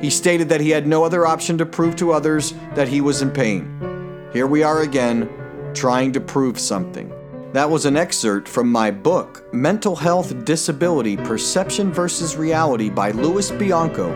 He 0.00 0.08
stated 0.08 0.48
that 0.48 0.62
he 0.62 0.70
had 0.70 0.86
no 0.86 1.04
other 1.04 1.26
option 1.26 1.58
to 1.58 1.66
prove 1.66 1.96
to 1.96 2.12
others 2.12 2.54
that 2.74 2.88
he 2.88 3.02
was 3.02 3.20
in 3.20 3.30
pain. 3.30 4.28
Here 4.32 4.46
we 4.46 4.62
are 4.62 4.80
again, 4.80 5.28
trying 5.74 6.12
to 6.12 6.20
prove 6.20 6.58
something. 6.58 7.12
That 7.52 7.68
was 7.68 7.84
an 7.84 7.96
excerpt 7.96 8.48
from 8.48 8.72
my 8.72 8.90
book, 8.90 9.52
Mental 9.52 9.96
Health 9.96 10.44
Disability 10.46 11.16
Perception 11.16 11.92
versus 11.92 12.36
Reality 12.36 12.88
by 12.88 13.10
Louis 13.10 13.50
Bianco, 13.50 14.14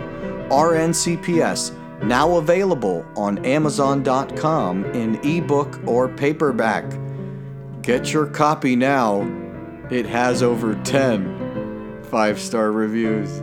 RNCPS, 0.50 2.04
now 2.04 2.36
available 2.36 3.04
on 3.16 3.44
Amazon.com 3.44 4.84
in 4.86 5.16
ebook 5.24 5.80
or 5.86 6.08
paperback. 6.08 6.84
Get 7.82 8.12
your 8.12 8.26
copy 8.26 8.76
now. 8.76 9.43
It 9.90 10.06
has 10.06 10.42
over 10.42 10.74
10 10.82 12.04
five 12.04 12.40
star 12.40 12.70
reviews. 12.70 13.42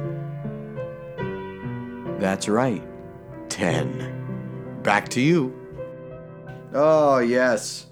That's 2.19 2.47
right, 2.47 2.83
10. 3.49 4.79
Back 4.81 5.09
to 5.09 5.21
you. 5.21 5.53
Oh, 6.73 7.19
yes. 7.19 7.87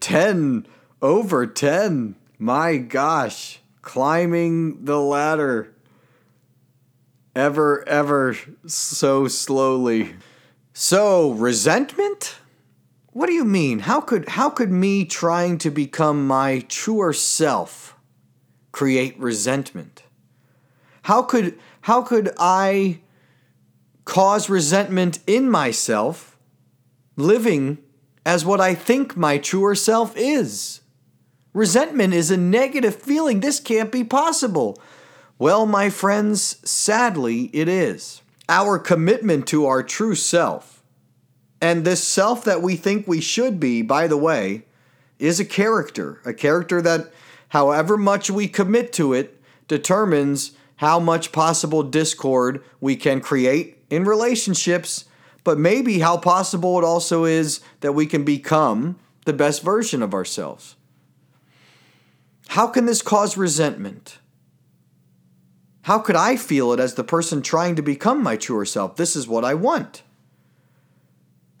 10 0.00 0.66
over 1.00 1.46
10. 1.46 2.14
My 2.38 2.76
gosh. 2.76 3.60
Climbing 3.80 4.84
the 4.84 5.00
ladder 5.00 5.74
ever, 7.34 7.86
ever 7.88 8.36
so 8.66 9.26
slowly. 9.26 10.14
So, 10.72 11.32
resentment? 11.32 12.36
What 13.12 13.26
do 13.26 13.34
you 13.34 13.44
mean? 13.44 13.80
How 13.80 14.00
could 14.00 14.28
how 14.30 14.48
could 14.48 14.70
me 14.70 15.04
trying 15.04 15.58
to 15.58 15.70
become 15.70 16.26
my 16.26 16.60
truer 16.68 17.12
self 17.12 17.94
create 18.72 19.18
resentment? 19.18 20.02
How 21.02 21.22
could 21.22 21.58
how 21.82 22.02
could 22.02 22.32
I 22.38 23.00
cause 24.04 24.48
resentment 24.48 25.18
in 25.26 25.50
myself 25.50 26.38
living 27.16 27.78
as 28.24 28.44
what 28.44 28.60
I 28.60 28.74
think 28.74 29.14
my 29.14 29.36
truer 29.36 29.74
self 29.74 30.16
is? 30.16 30.80
Resentment 31.52 32.14
is 32.14 32.30
a 32.30 32.36
negative 32.38 32.94
feeling. 32.94 33.40
This 33.40 33.60
can't 33.60 33.92
be 33.92 34.04
possible. 34.04 34.80
Well, 35.38 35.66
my 35.66 35.90
friends, 35.90 36.56
sadly, 36.68 37.50
it 37.52 37.68
is. 37.68 38.22
Our 38.48 38.78
commitment 38.78 39.46
to 39.48 39.66
our 39.66 39.82
true 39.82 40.14
self, 40.14 40.81
and 41.62 41.84
this 41.84 42.02
self 42.06 42.44
that 42.44 42.60
we 42.60 42.74
think 42.74 43.06
we 43.06 43.20
should 43.20 43.60
be, 43.60 43.82
by 43.82 44.08
the 44.08 44.16
way, 44.16 44.64
is 45.20 45.38
a 45.38 45.44
character. 45.44 46.20
A 46.24 46.34
character 46.34 46.82
that, 46.82 47.12
however 47.50 47.96
much 47.96 48.28
we 48.28 48.48
commit 48.48 48.92
to 48.94 49.12
it, 49.12 49.40
determines 49.68 50.52
how 50.76 50.98
much 50.98 51.30
possible 51.30 51.84
discord 51.84 52.64
we 52.80 52.96
can 52.96 53.20
create 53.20 53.78
in 53.90 54.04
relationships, 54.04 55.04
but 55.44 55.56
maybe 55.56 56.00
how 56.00 56.16
possible 56.16 56.76
it 56.78 56.84
also 56.84 57.24
is 57.24 57.60
that 57.80 57.92
we 57.92 58.06
can 58.06 58.24
become 58.24 58.98
the 59.24 59.32
best 59.32 59.62
version 59.62 60.02
of 60.02 60.12
ourselves. 60.12 60.74
How 62.48 62.66
can 62.66 62.86
this 62.86 63.02
cause 63.02 63.36
resentment? 63.36 64.18
How 65.82 66.00
could 66.00 66.16
I 66.16 66.34
feel 66.34 66.72
it 66.72 66.80
as 66.80 66.94
the 66.94 67.04
person 67.04 67.40
trying 67.40 67.76
to 67.76 67.82
become 67.82 68.20
my 68.20 68.36
truer 68.36 68.64
self? 68.64 68.96
This 68.96 69.14
is 69.14 69.28
what 69.28 69.44
I 69.44 69.54
want. 69.54 70.02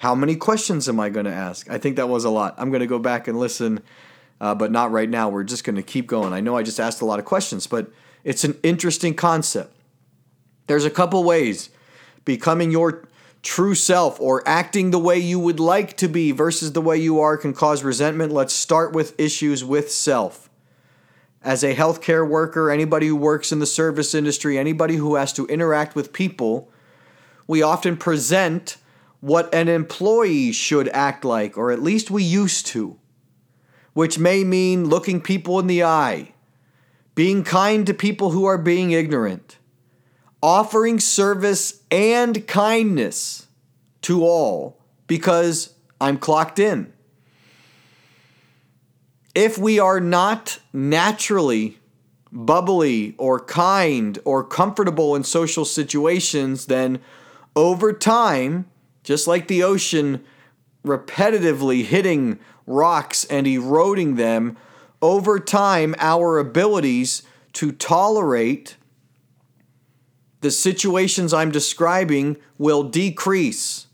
How 0.02 0.16
many 0.16 0.34
questions 0.34 0.88
am 0.88 0.98
I 0.98 1.10
going 1.10 1.26
to 1.26 1.32
ask? 1.32 1.70
I 1.70 1.78
think 1.78 1.94
that 1.94 2.08
was 2.08 2.24
a 2.24 2.28
lot. 2.28 2.56
I'm 2.58 2.70
going 2.70 2.80
to 2.80 2.88
go 2.88 2.98
back 2.98 3.28
and 3.28 3.38
listen, 3.38 3.84
uh, 4.40 4.52
but 4.52 4.72
not 4.72 4.90
right 4.90 5.08
now. 5.08 5.28
We're 5.28 5.44
just 5.44 5.62
going 5.62 5.76
to 5.76 5.82
keep 5.84 6.08
going. 6.08 6.32
I 6.32 6.40
know 6.40 6.56
I 6.56 6.64
just 6.64 6.80
asked 6.80 7.02
a 7.02 7.04
lot 7.04 7.20
of 7.20 7.24
questions, 7.24 7.68
but 7.68 7.88
it's 8.24 8.42
an 8.42 8.58
interesting 8.64 9.14
concept. 9.14 9.72
There's 10.66 10.84
a 10.84 10.90
couple 10.90 11.22
ways 11.22 11.70
becoming 12.24 12.72
your 12.72 13.06
true 13.42 13.76
self 13.76 14.20
or 14.20 14.42
acting 14.44 14.90
the 14.90 14.98
way 14.98 15.18
you 15.20 15.38
would 15.38 15.60
like 15.60 15.96
to 15.98 16.08
be 16.08 16.32
versus 16.32 16.72
the 16.72 16.80
way 16.80 16.96
you 16.96 17.20
are 17.20 17.36
can 17.36 17.52
cause 17.52 17.84
resentment. 17.84 18.32
Let's 18.32 18.52
start 18.52 18.92
with 18.92 19.14
issues 19.20 19.64
with 19.64 19.92
self 19.92 20.50
as 21.44 21.62
a 21.62 21.76
healthcare 21.76 22.28
worker, 22.28 22.72
anybody 22.72 23.06
who 23.06 23.14
works 23.14 23.52
in 23.52 23.60
the 23.60 23.66
service 23.66 24.16
industry, 24.16 24.58
anybody 24.58 24.96
who 24.96 25.14
has 25.14 25.32
to 25.34 25.46
interact 25.46 25.94
with 25.94 26.12
people, 26.12 26.68
we 27.46 27.62
often 27.62 27.96
present 27.96 28.78
what 29.22 29.54
an 29.54 29.68
employee 29.68 30.50
should 30.50 30.88
act 30.88 31.24
like, 31.24 31.56
or 31.56 31.70
at 31.70 31.80
least 31.80 32.10
we 32.10 32.24
used 32.24 32.66
to, 32.66 32.98
which 33.92 34.18
may 34.18 34.42
mean 34.42 34.88
looking 34.88 35.20
people 35.20 35.60
in 35.60 35.68
the 35.68 35.84
eye, 35.84 36.34
being 37.14 37.44
kind 37.44 37.86
to 37.86 37.94
people 37.94 38.30
who 38.32 38.44
are 38.44 38.58
being 38.58 38.90
ignorant, 38.90 39.58
offering 40.42 40.98
service 40.98 41.84
and 41.88 42.48
kindness 42.48 43.46
to 44.00 44.24
all 44.24 44.80
because 45.06 45.72
I'm 46.00 46.18
clocked 46.18 46.58
in. 46.58 46.92
If 49.36 49.56
we 49.56 49.78
are 49.78 50.00
not 50.00 50.58
naturally 50.72 51.78
bubbly 52.32 53.14
or 53.18 53.38
kind 53.38 54.18
or 54.24 54.42
comfortable 54.42 55.14
in 55.14 55.22
social 55.22 55.64
situations, 55.64 56.66
then 56.66 56.98
over 57.54 57.92
time, 57.92 58.66
just 59.02 59.26
like 59.26 59.48
the 59.48 59.62
ocean 59.62 60.24
repetitively 60.84 61.84
hitting 61.84 62.38
rocks 62.66 63.24
and 63.24 63.46
eroding 63.46 64.16
them, 64.16 64.56
over 65.00 65.40
time, 65.40 65.94
our 65.98 66.38
abilities 66.38 67.22
to 67.54 67.72
tolerate 67.72 68.76
the 70.40 70.50
situations 70.50 71.32
I'm 71.32 71.50
describing 71.50 72.36
will 72.58 72.82
decrease. 72.84 73.86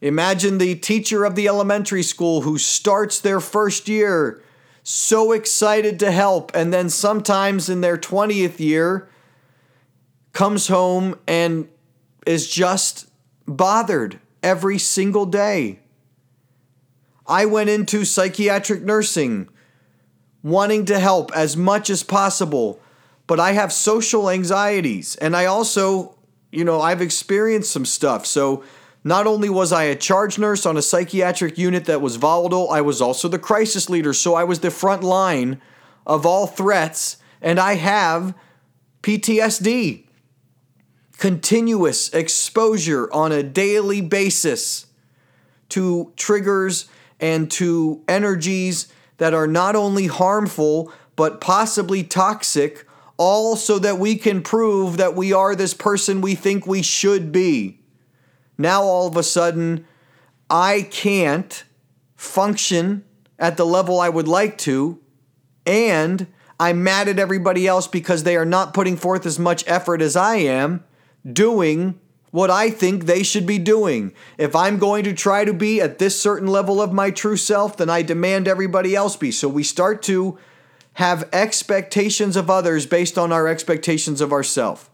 Imagine 0.00 0.58
the 0.58 0.76
teacher 0.76 1.24
of 1.24 1.34
the 1.34 1.48
elementary 1.48 2.02
school 2.02 2.42
who 2.42 2.58
starts 2.58 3.20
their 3.20 3.40
first 3.40 3.88
year 3.88 4.42
so 4.84 5.32
excited 5.32 5.98
to 6.00 6.10
help, 6.10 6.50
and 6.54 6.72
then 6.72 6.88
sometimes 6.88 7.68
in 7.68 7.80
their 7.80 7.98
20th 7.98 8.58
year 8.58 9.08
comes 10.32 10.68
home 10.68 11.18
and 11.26 11.68
is 12.26 12.48
just 12.48 13.08
bothered 13.48 14.20
every 14.42 14.78
single 14.78 15.26
day. 15.26 15.80
I 17.26 17.46
went 17.46 17.70
into 17.70 18.04
psychiatric 18.04 18.82
nursing 18.82 19.48
wanting 20.42 20.84
to 20.86 21.00
help 21.00 21.32
as 21.34 21.56
much 21.56 21.90
as 21.90 22.02
possible, 22.02 22.80
but 23.26 23.40
I 23.40 23.52
have 23.52 23.72
social 23.72 24.30
anxieties 24.30 25.16
and 25.16 25.36
I 25.36 25.46
also 25.46 26.18
you 26.50 26.64
know, 26.64 26.80
I've 26.80 27.02
experienced 27.02 27.70
some 27.70 27.84
stuff. 27.84 28.26
So 28.26 28.64
not 29.04 29.26
only 29.26 29.48
was 29.48 29.72
I 29.72 29.84
a 29.84 29.96
charge 29.96 30.38
nurse 30.38 30.66
on 30.66 30.76
a 30.76 30.82
psychiatric 30.82 31.58
unit 31.58 31.84
that 31.86 32.00
was 32.00 32.16
volatile, 32.16 32.70
I 32.70 32.80
was 32.80 33.00
also 33.00 33.28
the 33.28 33.38
crisis 33.38 33.90
leader. 33.90 34.12
So 34.12 34.34
I 34.34 34.44
was 34.44 34.60
the 34.60 34.70
front 34.70 35.02
line 35.02 35.60
of 36.06 36.24
all 36.24 36.46
threats, 36.46 37.18
and 37.42 37.58
I 37.58 37.74
have 37.74 38.34
PTSD. 39.02 40.07
Continuous 41.18 42.08
exposure 42.14 43.12
on 43.12 43.32
a 43.32 43.42
daily 43.42 44.00
basis 44.00 44.86
to 45.68 46.12
triggers 46.16 46.88
and 47.18 47.50
to 47.50 48.02
energies 48.06 48.86
that 49.16 49.34
are 49.34 49.48
not 49.48 49.74
only 49.74 50.06
harmful 50.06 50.92
but 51.16 51.40
possibly 51.40 52.04
toxic, 52.04 52.86
all 53.16 53.56
so 53.56 53.80
that 53.80 53.98
we 53.98 54.14
can 54.14 54.40
prove 54.40 54.96
that 54.96 55.16
we 55.16 55.32
are 55.32 55.56
this 55.56 55.74
person 55.74 56.20
we 56.20 56.36
think 56.36 56.64
we 56.64 56.82
should 56.82 57.32
be. 57.32 57.80
Now, 58.56 58.84
all 58.84 59.08
of 59.08 59.16
a 59.16 59.24
sudden, 59.24 59.84
I 60.48 60.82
can't 60.88 61.64
function 62.14 63.04
at 63.40 63.56
the 63.56 63.66
level 63.66 63.98
I 63.98 64.08
would 64.08 64.28
like 64.28 64.56
to, 64.58 65.00
and 65.66 66.28
I'm 66.60 66.84
mad 66.84 67.08
at 67.08 67.18
everybody 67.18 67.66
else 67.66 67.88
because 67.88 68.22
they 68.22 68.36
are 68.36 68.44
not 68.44 68.72
putting 68.72 68.96
forth 68.96 69.26
as 69.26 69.40
much 69.40 69.64
effort 69.66 70.00
as 70.00 70.14
I 70.14 70.36
am 70.36 70.84
doing 71.30 71.98
what 72.30 72.50
I 72.50 72.70
think 72.70 73.04
they 73.04 73.22
should 73.22 73.46
be 73.46 73.58
doing. 73.58 74.12
If 74.36 74.54
I'm 74.54 74.78
going 74.78 75.04
to 75.04 75.14
try 75.14 75.44
to 75.44 75.52
be 75.52 75.80
at 75.80 75.98
this 75.98 76.20
certain 76.20 76.48
level 76.48 76.80
of 76.80 76.92
my 76.92 77.10
true 77.10 77.36
self, 77.36 77.76
then 77.76 77.88
I 77.88 78.02
demand 78.02 78.46
everybody 78.46 78.94
else 78.94 79.16
be. 79.16 79.30
So 79.30 79.48
we 79.48 79.62
start 79.62 80.02
to 80.04 80.38
have 80.94 81.28
expectations 81.32 82.36
of 82.36 82.50
others 82.50 82.84
based 82.84 83.16
on 83.16 83.32
our 83.32 83.48
expectations 83.48 84.20
of 84.20 84.32
ourselves. 84.32 84.90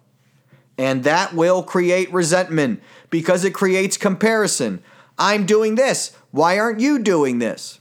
And 0.77 1.05
that 1.05 1.35
will 1.35 1.63
create 1.63 2.13
resentment 2.13 2.83
because 3.11 3.45
it 3.45 3.55
creates 3.55 3.97
comparison. 3.97 4.83
I'm 5.19 5.47
doing 5.47 5.77
this. 5.77 6.17
Why 6.31 6.59
aren't 6.59 6.81
you 6.81 6.99
doing 6.99 7.39
this? 7.39 7.81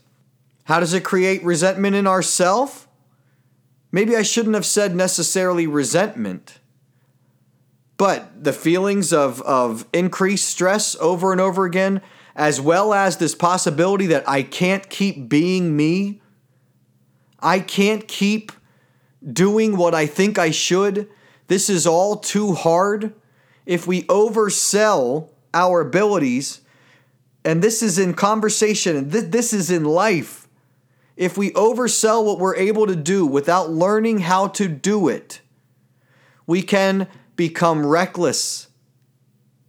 How 0.64 0.80
does 0.80 0.94
it 0.94 1.04
create 1.04 1.44
resentment 1.44 1.96
in 1.96 2.06
ourself? 2.06 2.88
Maybe 3.92 4.16
I 4.16 4.22
shouldn't 4.22 4.54
have 4.54 4.66
said 4.66 4.94
necessarily 4.94 5.66
resentment 5.66 6.60
but 7.96 8.42
the 8.42 8.52
feelings 8.52 9.12
of, 9.12 9.40
of 9.42 9.86
increased 9.92 10.48
stress 10.48 10.96
over 10.96 11.32
and 11.32 11.40
over 11.40 11.64
again, 11.64 12.00
as 12.34 12.60
well 12.60 12.92
as 12.92 13.16
this 13.16 13.34
possibility 13.34 14.06
that 14.06 14.28
I 14.28 14.42
can't 14.42 14.88
keep 14.90 15.28
being 15.28 15.76
me, 15.76 16.20
I 17.40 17.60
can't 17.60 18.08
keep 18.08 18.50
doing 19.32 19.76
what 19.76 19.94
I 19.94 20.06
think 20.06 20.38
I 20.38 20.50
should. 20.50 21.08
This 21.46 21.70
is 21.70 21.86
all 21.86 22.16
too 22.16 22.54
hard. 22.54 23.14
If 23.66 23.86
we 23.86 24.02
oversell 24.04 25.30
our 25.52 25.80
abilities, 25.80 26.60
and 27.44 27.62
this 27.62 27.82
is 27.82 27.98
in 27.98 28.14
conversation, 28.14 28.96
and 28.96 29.12
this 29.12 29.52
is 29.52 29.70
in 29.70 29.84
life, 29.84 30.48
if 31.16 31.38
we 31.38 31.52
oversell 31.52 32.24
what 32.24 32.38
we're 32.38 32.56
able 32.56 32.86
to 32.86 32.96
do 32.96 33.24
without 33.24 33.70
learning 33.70 34.18
how 34.18 34.48
to 34.48 34.66
do 34.66 35.08
it, 35.08 35.40
we 36.46 36.60
can 36.60 37.06
become 37.36 37.86
reckless 37.86 38.68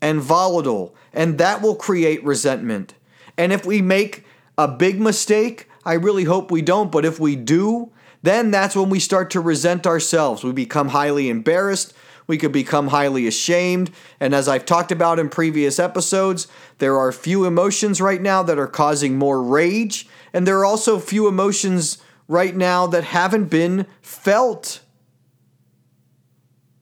and 0.02 0.22
volatile, 0.22 0.96
and 1.14 1.38
that 1.38 1.62
will 1.62 1.76
create 1.76 2.24
resentment. 2.24 2.94
And 3.38 3.52
if 3.52 3.66
we 3.66 3.82
make 3.82 4.24
a 4.58 4.68
big 4.68 5.00
mistake, 5.00 5.70
I 5.86 5.94
really 5.94 6.24
hope 6.24 6.52
we 6.52 6.62
don't, 6.62 6.92
but 6.92 7.06
if 7.06 7.20
we 7.20 7.36
do, 7.36 7.92
then 8.22 8.52
that's 8.52 8.76
when 8.76 8.90
we 8.90 9.00
start 9.00 9.30
to 9.32 9.40
resent 9.40 9.86
ourselves. 9.86 10.44
We 10.44 10.52
become 10.52 10.90
highly 10.90 11.30
embarrassed. 11.30 11.94
We 12.28 12.38
could 12.38 12.52
become 12.52 12.88
highly 12.88 13.28
ashamed. 13.28 13.92
And 14.20 14.34
as 14.34 14.48
I've 14.48 14.66
talked 14.66 14.92
about 14.92 15.20
in 15.20 15.30
previous 15.30 15.78
episodes, 15.78 16.48
there 16.80 16.98
are 16.98 17.12
few 17.12 17.46
emotions 17.46 18.02
right 18.02 18.22
now 18.22 18.42
that 18.44 18.58
are 18.58 18.68
causing 18.68 19.18
more 19.18 19.44
rage. 19.44 20.08
And 20.34 20.48
there 20.48 20.58
are 20.58 20.66
also 20.66 20.98
few 20.98 21.28
emotions 21.28 22.00
right 22.28 22.56
now 22.56 22.88
that 22.88 23.04
haven't 23.04 23.46
been 23.46 23.86
felt 24.02 24.80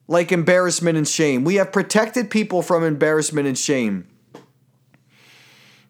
like 0.07 0.31
embarrassment 0.31 0.97
and 0.97 1.07
shame. 1.07 1.43
We 1.43 1.55
have 1.55 1.71
protected 1.71 2.29
people 2.29 2.61
from 2.61 2.83
embarrassment 2.83 3.47
and 3.47 3.57
shame. 3.57 4.07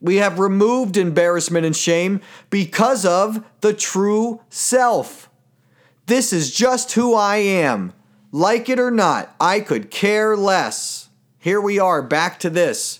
We 0.01 0.17
have 0.17 0.37
removed 0.37 0.97
embarrassment 0.97 1.65
and 1.65 1.75
shame 1.75 2.19
because 2.49 3.05
of 3.05 3.43
the 3.61 3.73
true 3.73 4.41
self. 4.49 5.29
This 6.07 6.33
is 6.33 6.53
just 6.53 6.91
who 6.91 7.15
I 7.15 7.37
am. 7.37 7.93
Like 8.31 8.67
it 8.67 8.79
or 8.79 8.91
not, 8.91 9.33
I 9.39 9.61
could 9.61 9.89
care 9.91 10.35
less. 10.35 11.09
Here 11.39 11.61
we 11.61 11.79
are, 11.79 12.01
back 12.01 12.39
to 12.39 12.49
this. 12.49 12.99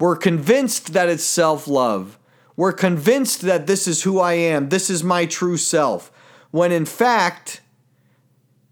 We're 0.00 0.16
convinced 0.16 0.92
that 0.92 1.08
it's 1.08 1.24
self 1.24 1.68
love. 1.68 2.18
We're 2.56 2.72
convinced 2.72 3.42
that 3.42 3.66
this 3.66 3.88
is 3.88 4.02
who 4.02 4.20
I 4.20 4.34
am. 4.34 4.68
This 4.68 4.88
is 4.88 5.02
my 5.02 5.26
true 5.26 5.56
self. 5.56 6.12
When 6.50 6.72
in 6.72 6.86
fact, 6.86 7.60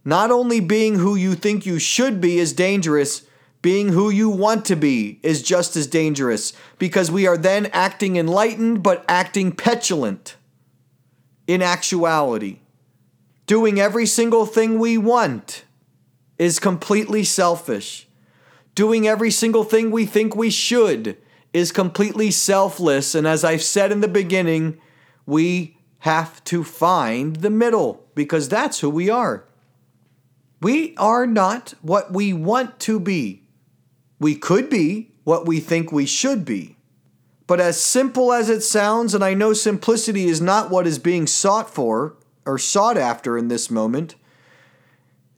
not 0.04 0.30
only 0.30 0.60
being 0.60 0.98
who 0.98 1.14
you 1.14 1.34
think 1.34 1.64
you 1.64 1.78
should 1.78 2.20
be 2.20 2.38
is 2.38 2.52
dangerous, 2.52 3.22
being 3.62 3.90
who 3.90 4.10
you 4.10 4.28
want 4.28 4.64
to 4.66 4.76
be 4.76 5.20
is 5.22 5.42
just 5.42 5.76
as 5.76 5.86
dangerous 5.86 6.52
because 6.78 7.10
we 7.10 7.26
are 7.26 7.36
then 7.36 7.66
acting 7.66 8.16
enlightened 8.16 8.82
but 8.82 9.04
acting 9.08 9.52
petulant 9.52 10.36
in 11.46 11.62
actuality. 11.62 12.58
Doing 13.46 13.80
every 13.80 14.06
single 14.06 14.46
thing 14.46 14.78
we 14.78 14.98
want 14.98 15.64
is 16.38 16.58
completely 16.58 17.22
selfish. 17.22 18.08
Doing 18.74 19.06
every 19.06 19.30
single 19.30 19.64
thing 19.64 19.90
we 19.90 20.06
think 20.06 20.34
we 20.34 20.50
should 20.50 21.16
is 21.52 21.70
completely 21.70 22.30
selfless. 22.30 23.14
And 23.14 23.26
as 23.26 23.44
I've 23.44 23.62
said 23.62 23.92
in 23.92 24.00
the 24.00 24.08
beginning, 24.08 24.80
we 25.26 25.76
have 25.98 26.42
to 26.44 26.64
find 26.64 27.36
the 27.36 27.50
middle 27.50 28.06
because 28.14 28.48
that's 28.48 28.80
who 28.80 28.90
we 28.90 29.08
are. 29.08 29.44
We 30.62 30.94
are 30.96 31.26
not 31.26 31.74
what 31.82 32.12
we 32.12 32.32
want 32.32 32.78
to 32.80 33.00
be. 33.00 33.42
We 34.20 34.36
could 34.36 34.70
be 34.70 35.10
what 35.24 35.44
we 35.44 35.58
think 35.58 35.90
we 35.90 36.06
should 36.06 36.44
be. 36.44 36.76
But 37.48 37.58
as 37.58 37.82
simple 37.82 38.32
as 38.32 38.48
it 38.48 38.60
sounds, 38.60 39.12
and 39.12 39.24
I 39.24 39.34
know 39.34 39.54
simplicity 39.54 40.26
is 40.26 40.40
not 40.40 40.70
what 40.70 40.86
is 40.86 41.00
being 41.00 41.26
sought 41.26 41.68
for 41.68 42.14
or 42.46 42.58
sought 42.58 42.96
after 42.96 43.36
in 43.36 43.48
this 43.48 43.72
moment, 43.72 44.14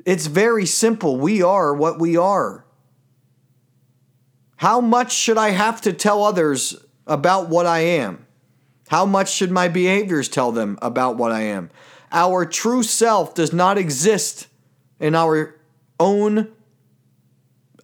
it's 0.04 0.26
very 0.26 0.66
simple. 0.66 1.16
We 1.16 1.42
are 1.42 1.72
what 1.72 1.98
we 1.98 2.18
are. 2.18 2.66
How 4.56 4.82
much 4.82 5.14
should 5.14 5.38
I 5.38 5.50
have 5.50 5.80
to 5.80 5.94
tell 5.94 6.22
others 6.22 6.76
about 7.06 7.48
what 7.48 7.64
I 7.64 7.78
am? 7.78 8.26
How 8.88 9.06
much 9.06 9.32
should 9.32 9.50
my 9.50 9.68
behaviors 9.68 10.28
tell 10.28 10.52
them 10.52 10.78
about 10.82 11.16
what 11.16 11.32
I 11.32 11.40
am? 11.40 11.70
Our 12.12 12.44
true 12.44 12.82
self 12.82 13.34
does 13.34 13.54
not 13.54 13.78
exist 13.78 14.48
in 15.00 15.14
our 15.14 15.56
own 15.98 16.52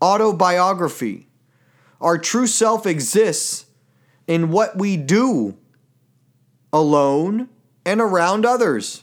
autobiography. 0.03 1.29
Our 2.01 2.19
true 2.19 2.47
self 2.47 2.87
exists 2.87 3.67
in 4.27 4.51
what 4.51 4.77
we 4.77 4.97
do 4.97 5.57
alone 6.73 7.49
and 7.85 8.01
around 8.01 8.47
others. 8.47 9.03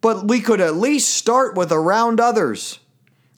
But 0.00 0.28
we 0.28 0.40
could 0.40 0.60
at 0.60 0.76
least 0.76 1.08
start 1.08 1.56
with 1.56 1.72
around 1.72 2.20
others. 2.20 2.78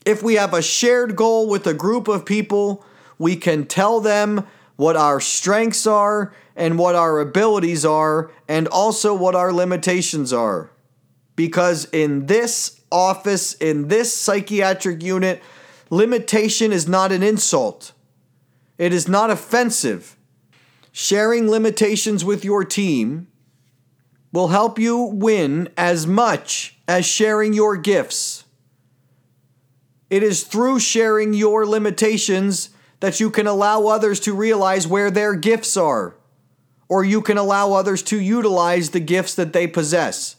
If 0.05 0.21
we 0.21 0.35
have 0.35 0.53
a 0.53 0.61
shared 0.61 1.15
goal 1.15 1.49
with 1.49 1.65
a 1.65 1.73
group 1.73 2.07
of 2.07 2.25
people, 2.25 2.83
we 3.17 3.35
can 3.35 3.65
tell 3.65 3.99
them 3.99 4.45
what 4.75 4.95
our 4.95 5.19
strengths 5.19 5.87
are 5.87 6.33
and 6.55 6.77
what 6.77 6.95
our 6.95 7.19
abilities 7.19 7.85
are, 7.85 8.31
and 8.47 8.67
also 8.67 9.13
what 9.13 9.33
our 9.33 9.53
limitations 9.53 10.33
are. 10.33 10.71
Because 11.35 11.85
in 11.85 12.25
this 12.25 12.78
office 12.91 13.53
in 13.53 13.87
this 13.87 14.13
psychiatric 14.13 15.03
unit, 15.03 15.41
limitation 15.89 16.71
is 16.71 16.87
not 16.87 17.11
an 17.11 17.23
insult. 17.23 17.93
It 18.77 18.93
is 18.93 19.07
not 19.07 19.29
offensive. 19.29 20.17
Sharing 20.91 21.49
limitations 21.49 22.25
with 22.25 22.43
your 22.43 22.63
team 22.63 23.27
will 24.31 24.49
help 24.49 24.79
you 24.79 24.97
win 24.97 25.69
as 25.77 26.05
much 26.05 26.77
as 26.87 27.05
sharing 27.05 27.53
your 27.53 27.77
gifts. 27.77 28.45
It 30.09 30.23
is 30.23 30.43
through 30.43 30.79
sharing 30.79 31.33
your 31.33 31.65
limitations 31.65 32.69
that 32.99 33.19
you 33.19 33.29
can 33.29 33.47
allow 33.47 33.87
others 33.87 34.19
to 34.21 34.33
realize 34.33 34.87
where 34.87 35.11
their 35.11 35.35
gifts 35.35 35.77
are, 35.77 36.15
or 36.87 37.03
you 37.03 37.21
can 37.21 37.37
allow 37.37 37.73
others 37.73 38.01
to 38.03 38.19
utilize 38.19 38.89
the 38.89 38.99
gifts 38.99 39.35
that 39.35 39.53
they 39.53 39.67
possess 39.67 40.35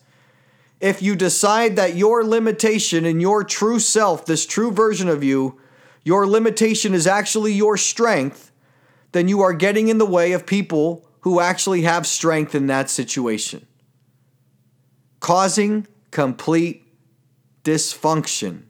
if 0.81 1.03
you 1.03 1.15
decide 1.15 1.77
that 1.77 1.95
your 1.95 2.25
limitation 2.25 3.05
and 3.05 3.21
your 3.21 3.45
true 3.45 3.79
self, 3.79 4.25
this 4.25 4.47
true 4.47 4.73
version 4.73 5.09
of 5.09 5.23
you, 5.23 5.61
your 6.05 6.27
limitation 6.27 6.95
is 6.95 7.07
actually 7.07 7.53
your 7.53 7.77
strength, 7.77 8.51
then 9.13 9.29
you 9.29 9.43
are 9.43 9.53
getting 9.53 9.89
in 9.89 9.99
the 9.99 10.07
way 10.07 10.33
of 10.33 10.47
people 10.47 11.07
who 11.21 11.39
actually 11.39 11.83
have 11.83 12.07
strength 12.07 12.55
in 12.55 12.67
that 12.69 12.89
situation, 12.89 13.67
causing 15.21 15.87
complete 16.11 16.87
dysfunction. 17.63 18.63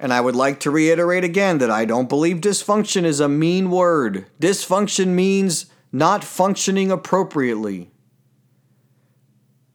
And 0.00 0.12
I 0.12 0.20
would 0.20 0.34
like 0.34 0.58
to 0.60 0.70
reiterate 0.72 1.22
again 1.22 1.58
that 1.58 1.70
I 1.70 1.84
don't 1.84 2.08
believe 2.08 2.38
dysfunction 2.38 3.04
is 3.04 3.20
a 3.20 3.28
mean 3.28 3.70
word. 3.70 4.26
Dysfunction 4.40 5.08
means 5.08 5.66
not 5.92 6.24
functioning 6.24 6.90
appropriately. 6.90 7.91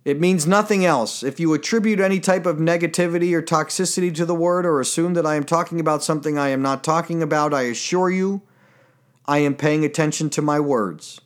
It 0.07 0.21
means 0.21 0.47
nothing 0.47 0.85
else. 0.85 1.21
If 1.21 1.37
you 1.37 1.53
attribute 1.53 1.99
any 1.99 2.21
type 2.21 2.45
of 2.45 2.59
negativity 2.59 3.33
or 3.33 3.41
toxicity 3.41 4.15
to 4.15 4.25
the 4.25 4.33
word 4.33 4.65
or 4.65 4.79
assume 4.79 5.15
that 5.15 5.25
I 5.25 5.35
am 5.35 5.43
talking 5.43 5.81
about 5.81 6.01
something 6.01 6.37
I 6.37 6.47
am 6.47 6.61
not 6.61 6.81
talking 6.81 7.21
about, 7.21 7.53
I 7.53 7.63
assure 7.63 8.09
you, 8.09 8.41
I 9.25 9.39
am 9.39 9.53
paying 9.53 9.83
attention 9.83 10.29
to 10.29 10.41
my 10.41 10.61
words. 10.61 11.19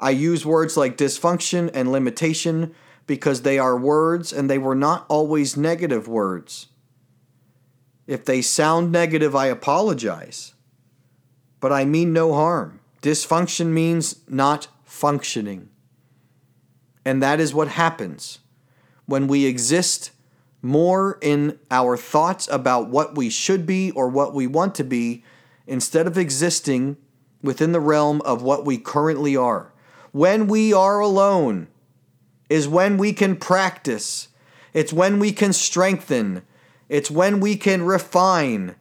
I 0.00 0.12
use 0.12 0.46
words 0.46 0.78
like 0.78 0.96
dysfunction 0.96 1.70
and 1.74 1.92
limitation 1.92 2.74
because 3.06 3.42
they 3.42 3.58
are 3.58 3.76
words 3.76 4.32
and 4.32 4.48
they 4.48 4.56
were 4.56 4.74
not 4.74 5.04
always 5.10 5.54
negative 5.54 6.08
words. 6.08 6.68
If 8.06 8.24
they 8.24 8.40
sound 8.40 8.90
negative, 8.90 9.36
I 9.36 9.48
apologize. 9.48 10.54
But 11.60 11.70
I 11.70 11.84
mean 11.84 12.14
no 12.14 12.32
harm. 12.32 12.80
Dysfunction 13.02 13.66
means 13.66 14.22
not 14.26 14.68
functioning. 14.86 15.68
And 17.06 17.22
that 17.22 17.38
is 17.38 17.54
what 17.54 17.68
happens 17.68 18.40
when 19.06 19.28
we 19.28 19.46
exist 19.46 20.10
more 20.60 21.20
in 21.22 21.56
our 21.70 21.96
thoughts 21.96 22.48
about 22.50 22.88
what 22.88 23.14
we 23.14 23.30
should 23.30 23.64
be 23.64 23.92
or 23.92 24.08
what 24.08 24.34
we 24.34 24.48
want 24.48 24.74
to 24.74 24.82
be 24.82 25.22
instead 25.68 26.08
of 26.08 26.18
existing 26.18 26.96
within 27.40 27.70
the 27.70 27.78
realm 27.78 28.20
of 28.22 28.42
what 28.42 28.64
we 28.64 28.76
currently 28.76 29.36
are. 29.36 29.72
When 30.10 30.48
we 30.48 30.72
are 30.72 30.98
alone 30.98 31.68
is 32.48 32.66
when 32.66 32.96
we 32.96 33.12
can 33.12 33.36
practice, 33.36 34.26
it's 34.74 34.92
when 34.92 35.20
we 35.20 35.30
can 35.30 35.52
strengthen, 35.52 36.42
it's 36.88 37.10
when 37.10 37.38
we 37.38 37.54
can 37.54 37.84
refine, 37.84 38.74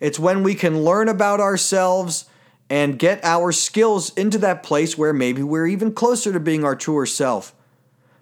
it's 0.00 0.18
when 0.18 0.42
we 0.42 0.56
can 0.56 0.82
learn 0.82 1.08
about 1.08 1.38
ourselves 1.38 2.24
and 2.68 2.98
get 2.98 3.24
our 3.24 3.52
skills 3.52 4.12
into 4.14 4.38
that 4.38 4.64
place 4.64 4.98
where 4.98 5.12
maybe 5.12 5.44
we're 5.44 5.68
even 5.68 5.92
closer 5.92 6.32
to 6.32 6.40
being 6.40 6.64
our 6.64 6.74
truer 6.74 7.06
self. 7.06 7.54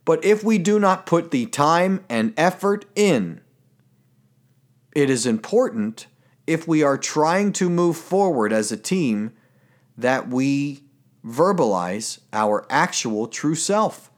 But 0.07 0.25
if 0.25 0.45
we 0.45 0.57
do 0.57 0.79
not 0.79 1.05
put 1.05 1.33
the 1.33 1.47
time 1.47 2.05
and 2.09 2.33
effort 2.39 2.87
in, 2.95 3.43
it 4.95 5.11
is 5.11 5.27
important 5.27 6.07
if 6.47 6.67
we 6.67 6.83
are 6.83 6.97
trying 6.97 7.53
to 7.55 7.69
move 7.69 7.97
forward 7.97 8.53
as 8.53 8.71
a 8.71 8.77
team 8.77 9.33
that 9.99 10.29
we 10.29 10.85
verbalize 11.25 12.21
our 12.33 12.65
actual 12.71 13.27
true 13.27 13.57
self. 13.57 14.11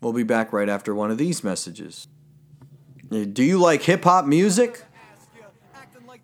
We'll 0.00 0.12
be 0.12 0.22
back 0.22 0.52
right 0.52 0.68
after 0.68 0.94
one 0.94 1.10
of 1.10 1.18
these 1.18 1.42
messages. 1.42 2.06
Do 3.10 3.42
you 3.42 3.58
like 3.58 3.82
hip 3.82 4.04
hop 4.04 4.26
music? 4.26 4.84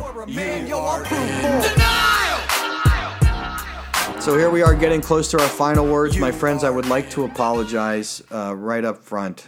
So 4.22 4.38
here 4.38 4.50
we 4.50 4.62
are 4.62 4.76
getting 4.76 5.02
close 5.02 5.30
to 5.32 5.42
our 5.42 5.50
final 5.50 5.86
words. 5.86 6.18
My 6.18 6.32
friends, 6.32 6.64
I 6.64 6.70
would 6.70 6.88
like 6.88 7.10
to 7.10 7.26
apologize 7.26 8.24
uh, 8.32 8.56
right 8.56 8.86
up 8.86 9.04
front 9.04 9.46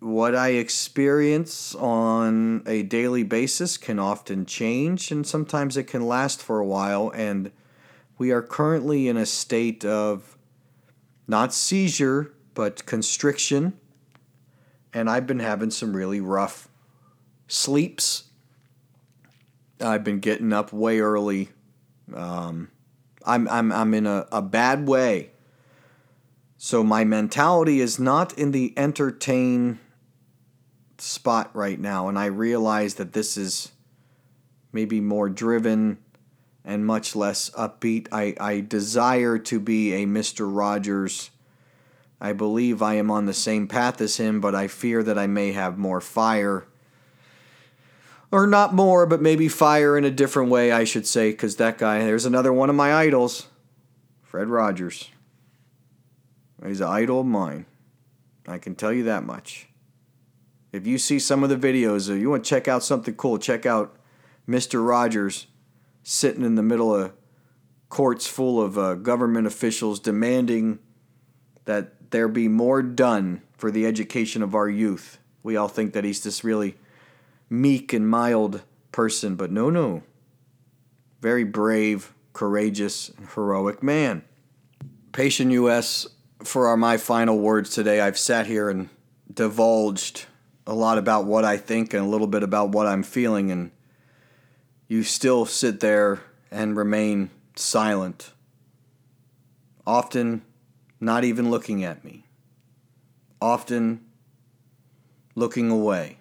what 0.00 0.34
I 0.34 0.50
experience 0.50 1.74
on 1.74 2.62
a 2.66 2.82
daily 2.82 3.22
basis 3.22 3.76
can 3.76 3.98
often 3.98 4.46
change 4.46 5.12
and 5.12 5.26
sometimes 5.26 5.76
it 5.76 5.84
can 5.84 6.06
last 6.06 6.42
for 6.42 6.58
a 6.58 6.66
while. 6.66 7.10
And 7.14 7.52
we 8.16 8.30
are 8.30 8.42
currently 8.42 9.08
in 9.08 9.18
a 9.18 9.26
state 9.26 9.84
of 9.84 10.38
not 11.28 11.52
seizure, 11.52 12.32
but 12.54 12.86
constriction. 12.86 13.74
And 14.92 15.08
I've 15.08 15.26
been 15.26 15.38
having 15.38 15.70
some 15.70 15.94
really 15.94 16.20
rough 16.20 16.68
sleeps. 17.46 18.24
I've 19.80 20.02
been 20.02 20.18
getting 20.18 20.52
up 20.52 20.72
way 20.72 21.00
early. 21.00 21.50
Um, 22.14 22.70
I'm, 23.26 23.46
I'm, 23.48 23.70
I'm 23.70 23.92
in 23.92 24.06
a, 24.06 24.26
a 24.32 24.40
bad 24.40 24.88
way. 24.88 25.30
So 26.56 26.82
my 26.82 27.04
mentality 27.04 27.80
is 27.80 27.98
not 27.98 28.36
in 28.38 28.50
the 28.50 28.72
entertain 28.78 29.78
spot 31.02 31.50
right 31.54 31.78
now, 31.78 32.08
and 32.08 32.18
I 32.18 32.26
realize 32.26 32.94
that 32.94 33.12
this 33.12 33.36
is 33.36 33.72
maybe 34.72 35.00
more 35.00 35.28
driven 35.28 35.98
and 36.64 36.86
much 36.86 37.16
less 37.16 37.50
upbeat. 37.50 38.08
I, 38.12 38.34
I 38.38 38.60
desire 38.60 39.38
to 39.38 39.58
be 39.60 39.94
a 39.94 40.06
Mr. 40.06 40.48
Rogers. 40.48 41.30
I 42.20 42.32
believe 42.32 42.82
I 42.82 42.94
am 42.94 43.10
on 43.10 43.26
the 43.26 43.34
same 43.34 43.66
path 43.66 44.00
as 44.00 44.18
him, 44.18 44.40
but 44.40 44.54
I 44.54 44.68
fear 44.68 45.02
that 45.02 45.18
I 45.18 45.26
may 45.26 45.52
have 45.52 45.78
more 45.78 46.00
fire. 46.00 46.66
Or 48.30 48.46
not 48.46 48.74
more, 48.74 49.06
but 49.06 49.22
maybe 49.22 49.48
fire 49.48 49.96
in 49.98 50.04
a 50.04 50.10
different 50.10 50.50
way, 50.50 50.70
I 50.70 50.84
should 50.84 51.06
say, 51.06 51.30
because 51.30 51.56
that 51.56 51.78
guy, 51.78 51.98
there's 52.00 52.26
another 52.26 52.52
one 52.52 52.70
of 52.70 52.76
my 52.76 52.94
idols, 52.94 53.48
Fred 54.22 54.48
Rogers. 54.48 55.10
He's 56.64 56.80
an 56.80 56.88
idol 56.88 57.20
of 57.20 57.26
mine. 57.26 57.66
I 58.46 58.58
can 58.58 58.74
tell 58.74 58.92
you 58.92 59.04
that 59.04 59.24
much. 59.24 59.69
If 60.72 60.86
you 60.86 60.98
see 60.98 61.18
some 61.18 61.42
of 61.42 61.50
the 61.50 61.56
videos, 61.56 62.10
or 62.10 62.16
you 62.16 62.30
want 62.30 62.44
to 62.44 62.48
check 62.48 62.68
out 62.68 62.84
something 62.84 63.14
cool, 63.14 63.38
check 63.38 63.66
out 63.66 63.96
Mr. 64.48 64.86
Rogers 64.86 65.46
sitting 66.02 66.44
in 66.44 66.54
the 66.54 66.62
middle 66.62 66.94
of 66.94 67.12
courts 67.88 68.26
full 68.26 68.62
of 68.62 68.78
uh, 68.78 68.94
government 68.94 69.46
officials 69.46 69.98
demanding 69.98 70.78
that 71.64 72.10
there 72.10 72.28
be 72.28 72.48
more 72.48 72.82
done 72.82 73.42
for 73.56 73.70
the 73.70 73.84
education 73.86 74.42
of 74.42 74.54
our 74.54 74.68
youth. 74.68 75.18
We 75.42 75.56
all 75.56 75.68
think 75.68 75.92
that 75.92 76.04
he's 76.04 76.22
this 76.22 76.44
really 76.44 76.76
meek 77.48 77.92
and 77.92 78.08
mild 78.08 78.62
person, 78.92 79.36
but 79.36 79.50
no, 79.50 79.70
no. 79.70 80.02
Very 81.20 81.44
brave, 81.44 82.14
courageous, 82.32 83.08
and 83.10 83.28
heroic 83.28 83.82
man. 83.82 84.22
Patient 85.12 85.50
US, 85.52 86.06
for 86.44 86.68
our 86.68 86.76
my 86.76 86.96
final 86.96 87.38
words 87.38 87.70
today, 87.70 88.00
I've 88.00 88.18
sat 88.18 88.46
here 88.46 88.70
and 88.70 88.88
divulged 89.32 90.26
a 90.66 90.74
lot 90.74 90.98
about 90.98 91.24
what 91.24 91.44
I 91.44 91.56
think 91.56 91.94
and 91.94 92.04
a 92.04 92.08
little 92.08 92.26
bit 92.26 92.42
about 92.42 92.70
what 92.70 92.86
I'm 92.86 93.02
feeling, 93.02 93.50
and 93.50 93.70
you 94.88 95.02
still 95.02 95.46
sit 95.46 95.80
there 95.80 96.20
and 96.50 96.76
remain 96.76 97.30
silent, 97.56 98.32
often 99.86 100.42
not 101.00 101.24
even 101.24 101.50
looking 101.50 101.84
at 101.84 102.04
me, 102.04 102.26
often 103.40 104.04
looking 105.34 105.70
away. 105.70 106.18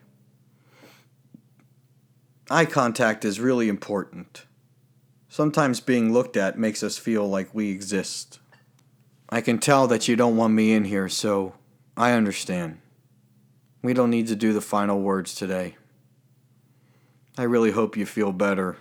Eye 2.49 2.65
contact 2.65 3.25
is 3.25 3.39
really 3.39 3.69
important. 3.69 4.45
Sometimes 5.27 5.79
being 5.79 6.11
looked 6.11 6.35
at 6.35 6.57
makes 6.57 6.81
us 6.81 6.97
feel 6.97 7.27
like 7.29 7.53
we 7.53 7.69
exist. 7.69 8.39
I 9.29 9.41
can 9.41 9.59
tell 9.59 9.85
that 9.87 10.07
you 10.07 10.15
don't 10.15 10.37
want 10.37 10.53
me 10.53 10.73
in 10.73 10.85
here, 10.85 11.07
so 11.07 11.53
I 11.95 12.13
understand. 12.13 12.79
We 13.81 13.93
don't 13.93 14.09
need 14.09 14.27
to 14.27 14.35
do 14.35 14.53
the 14.53 14.61
final 14.61 14.99
words 14.99 15.33
today. 15.33 15.75
I 17.37 17.43
really 17.43 17.71
hope 17.71 17.95
you 17.95 18.05
feel 18.05 18.33
better. 18.33 18.77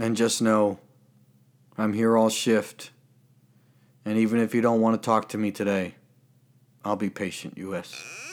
And 0.00 0.16
just 0.16 0.40
know 0.40 0.78
I'm 1.76 1.92
here 1.92 2.16
all 2.16 2.30
shift. 2.30 2.90
And 4.04 4.18
even 4.18 4.40
if 4.40 4.54
you 4.54 4.60
don't 4.60 4.80
want 4.80 5.00
to 5.00 5.04
talk 5.04 5.28
to 5.30 5.38
me 5.38 5.50
today, 5.50 5.96
I'll 6.84 6.96
be 6.96 7.10
patient, 7.10 7.58
US. 7.58 8.31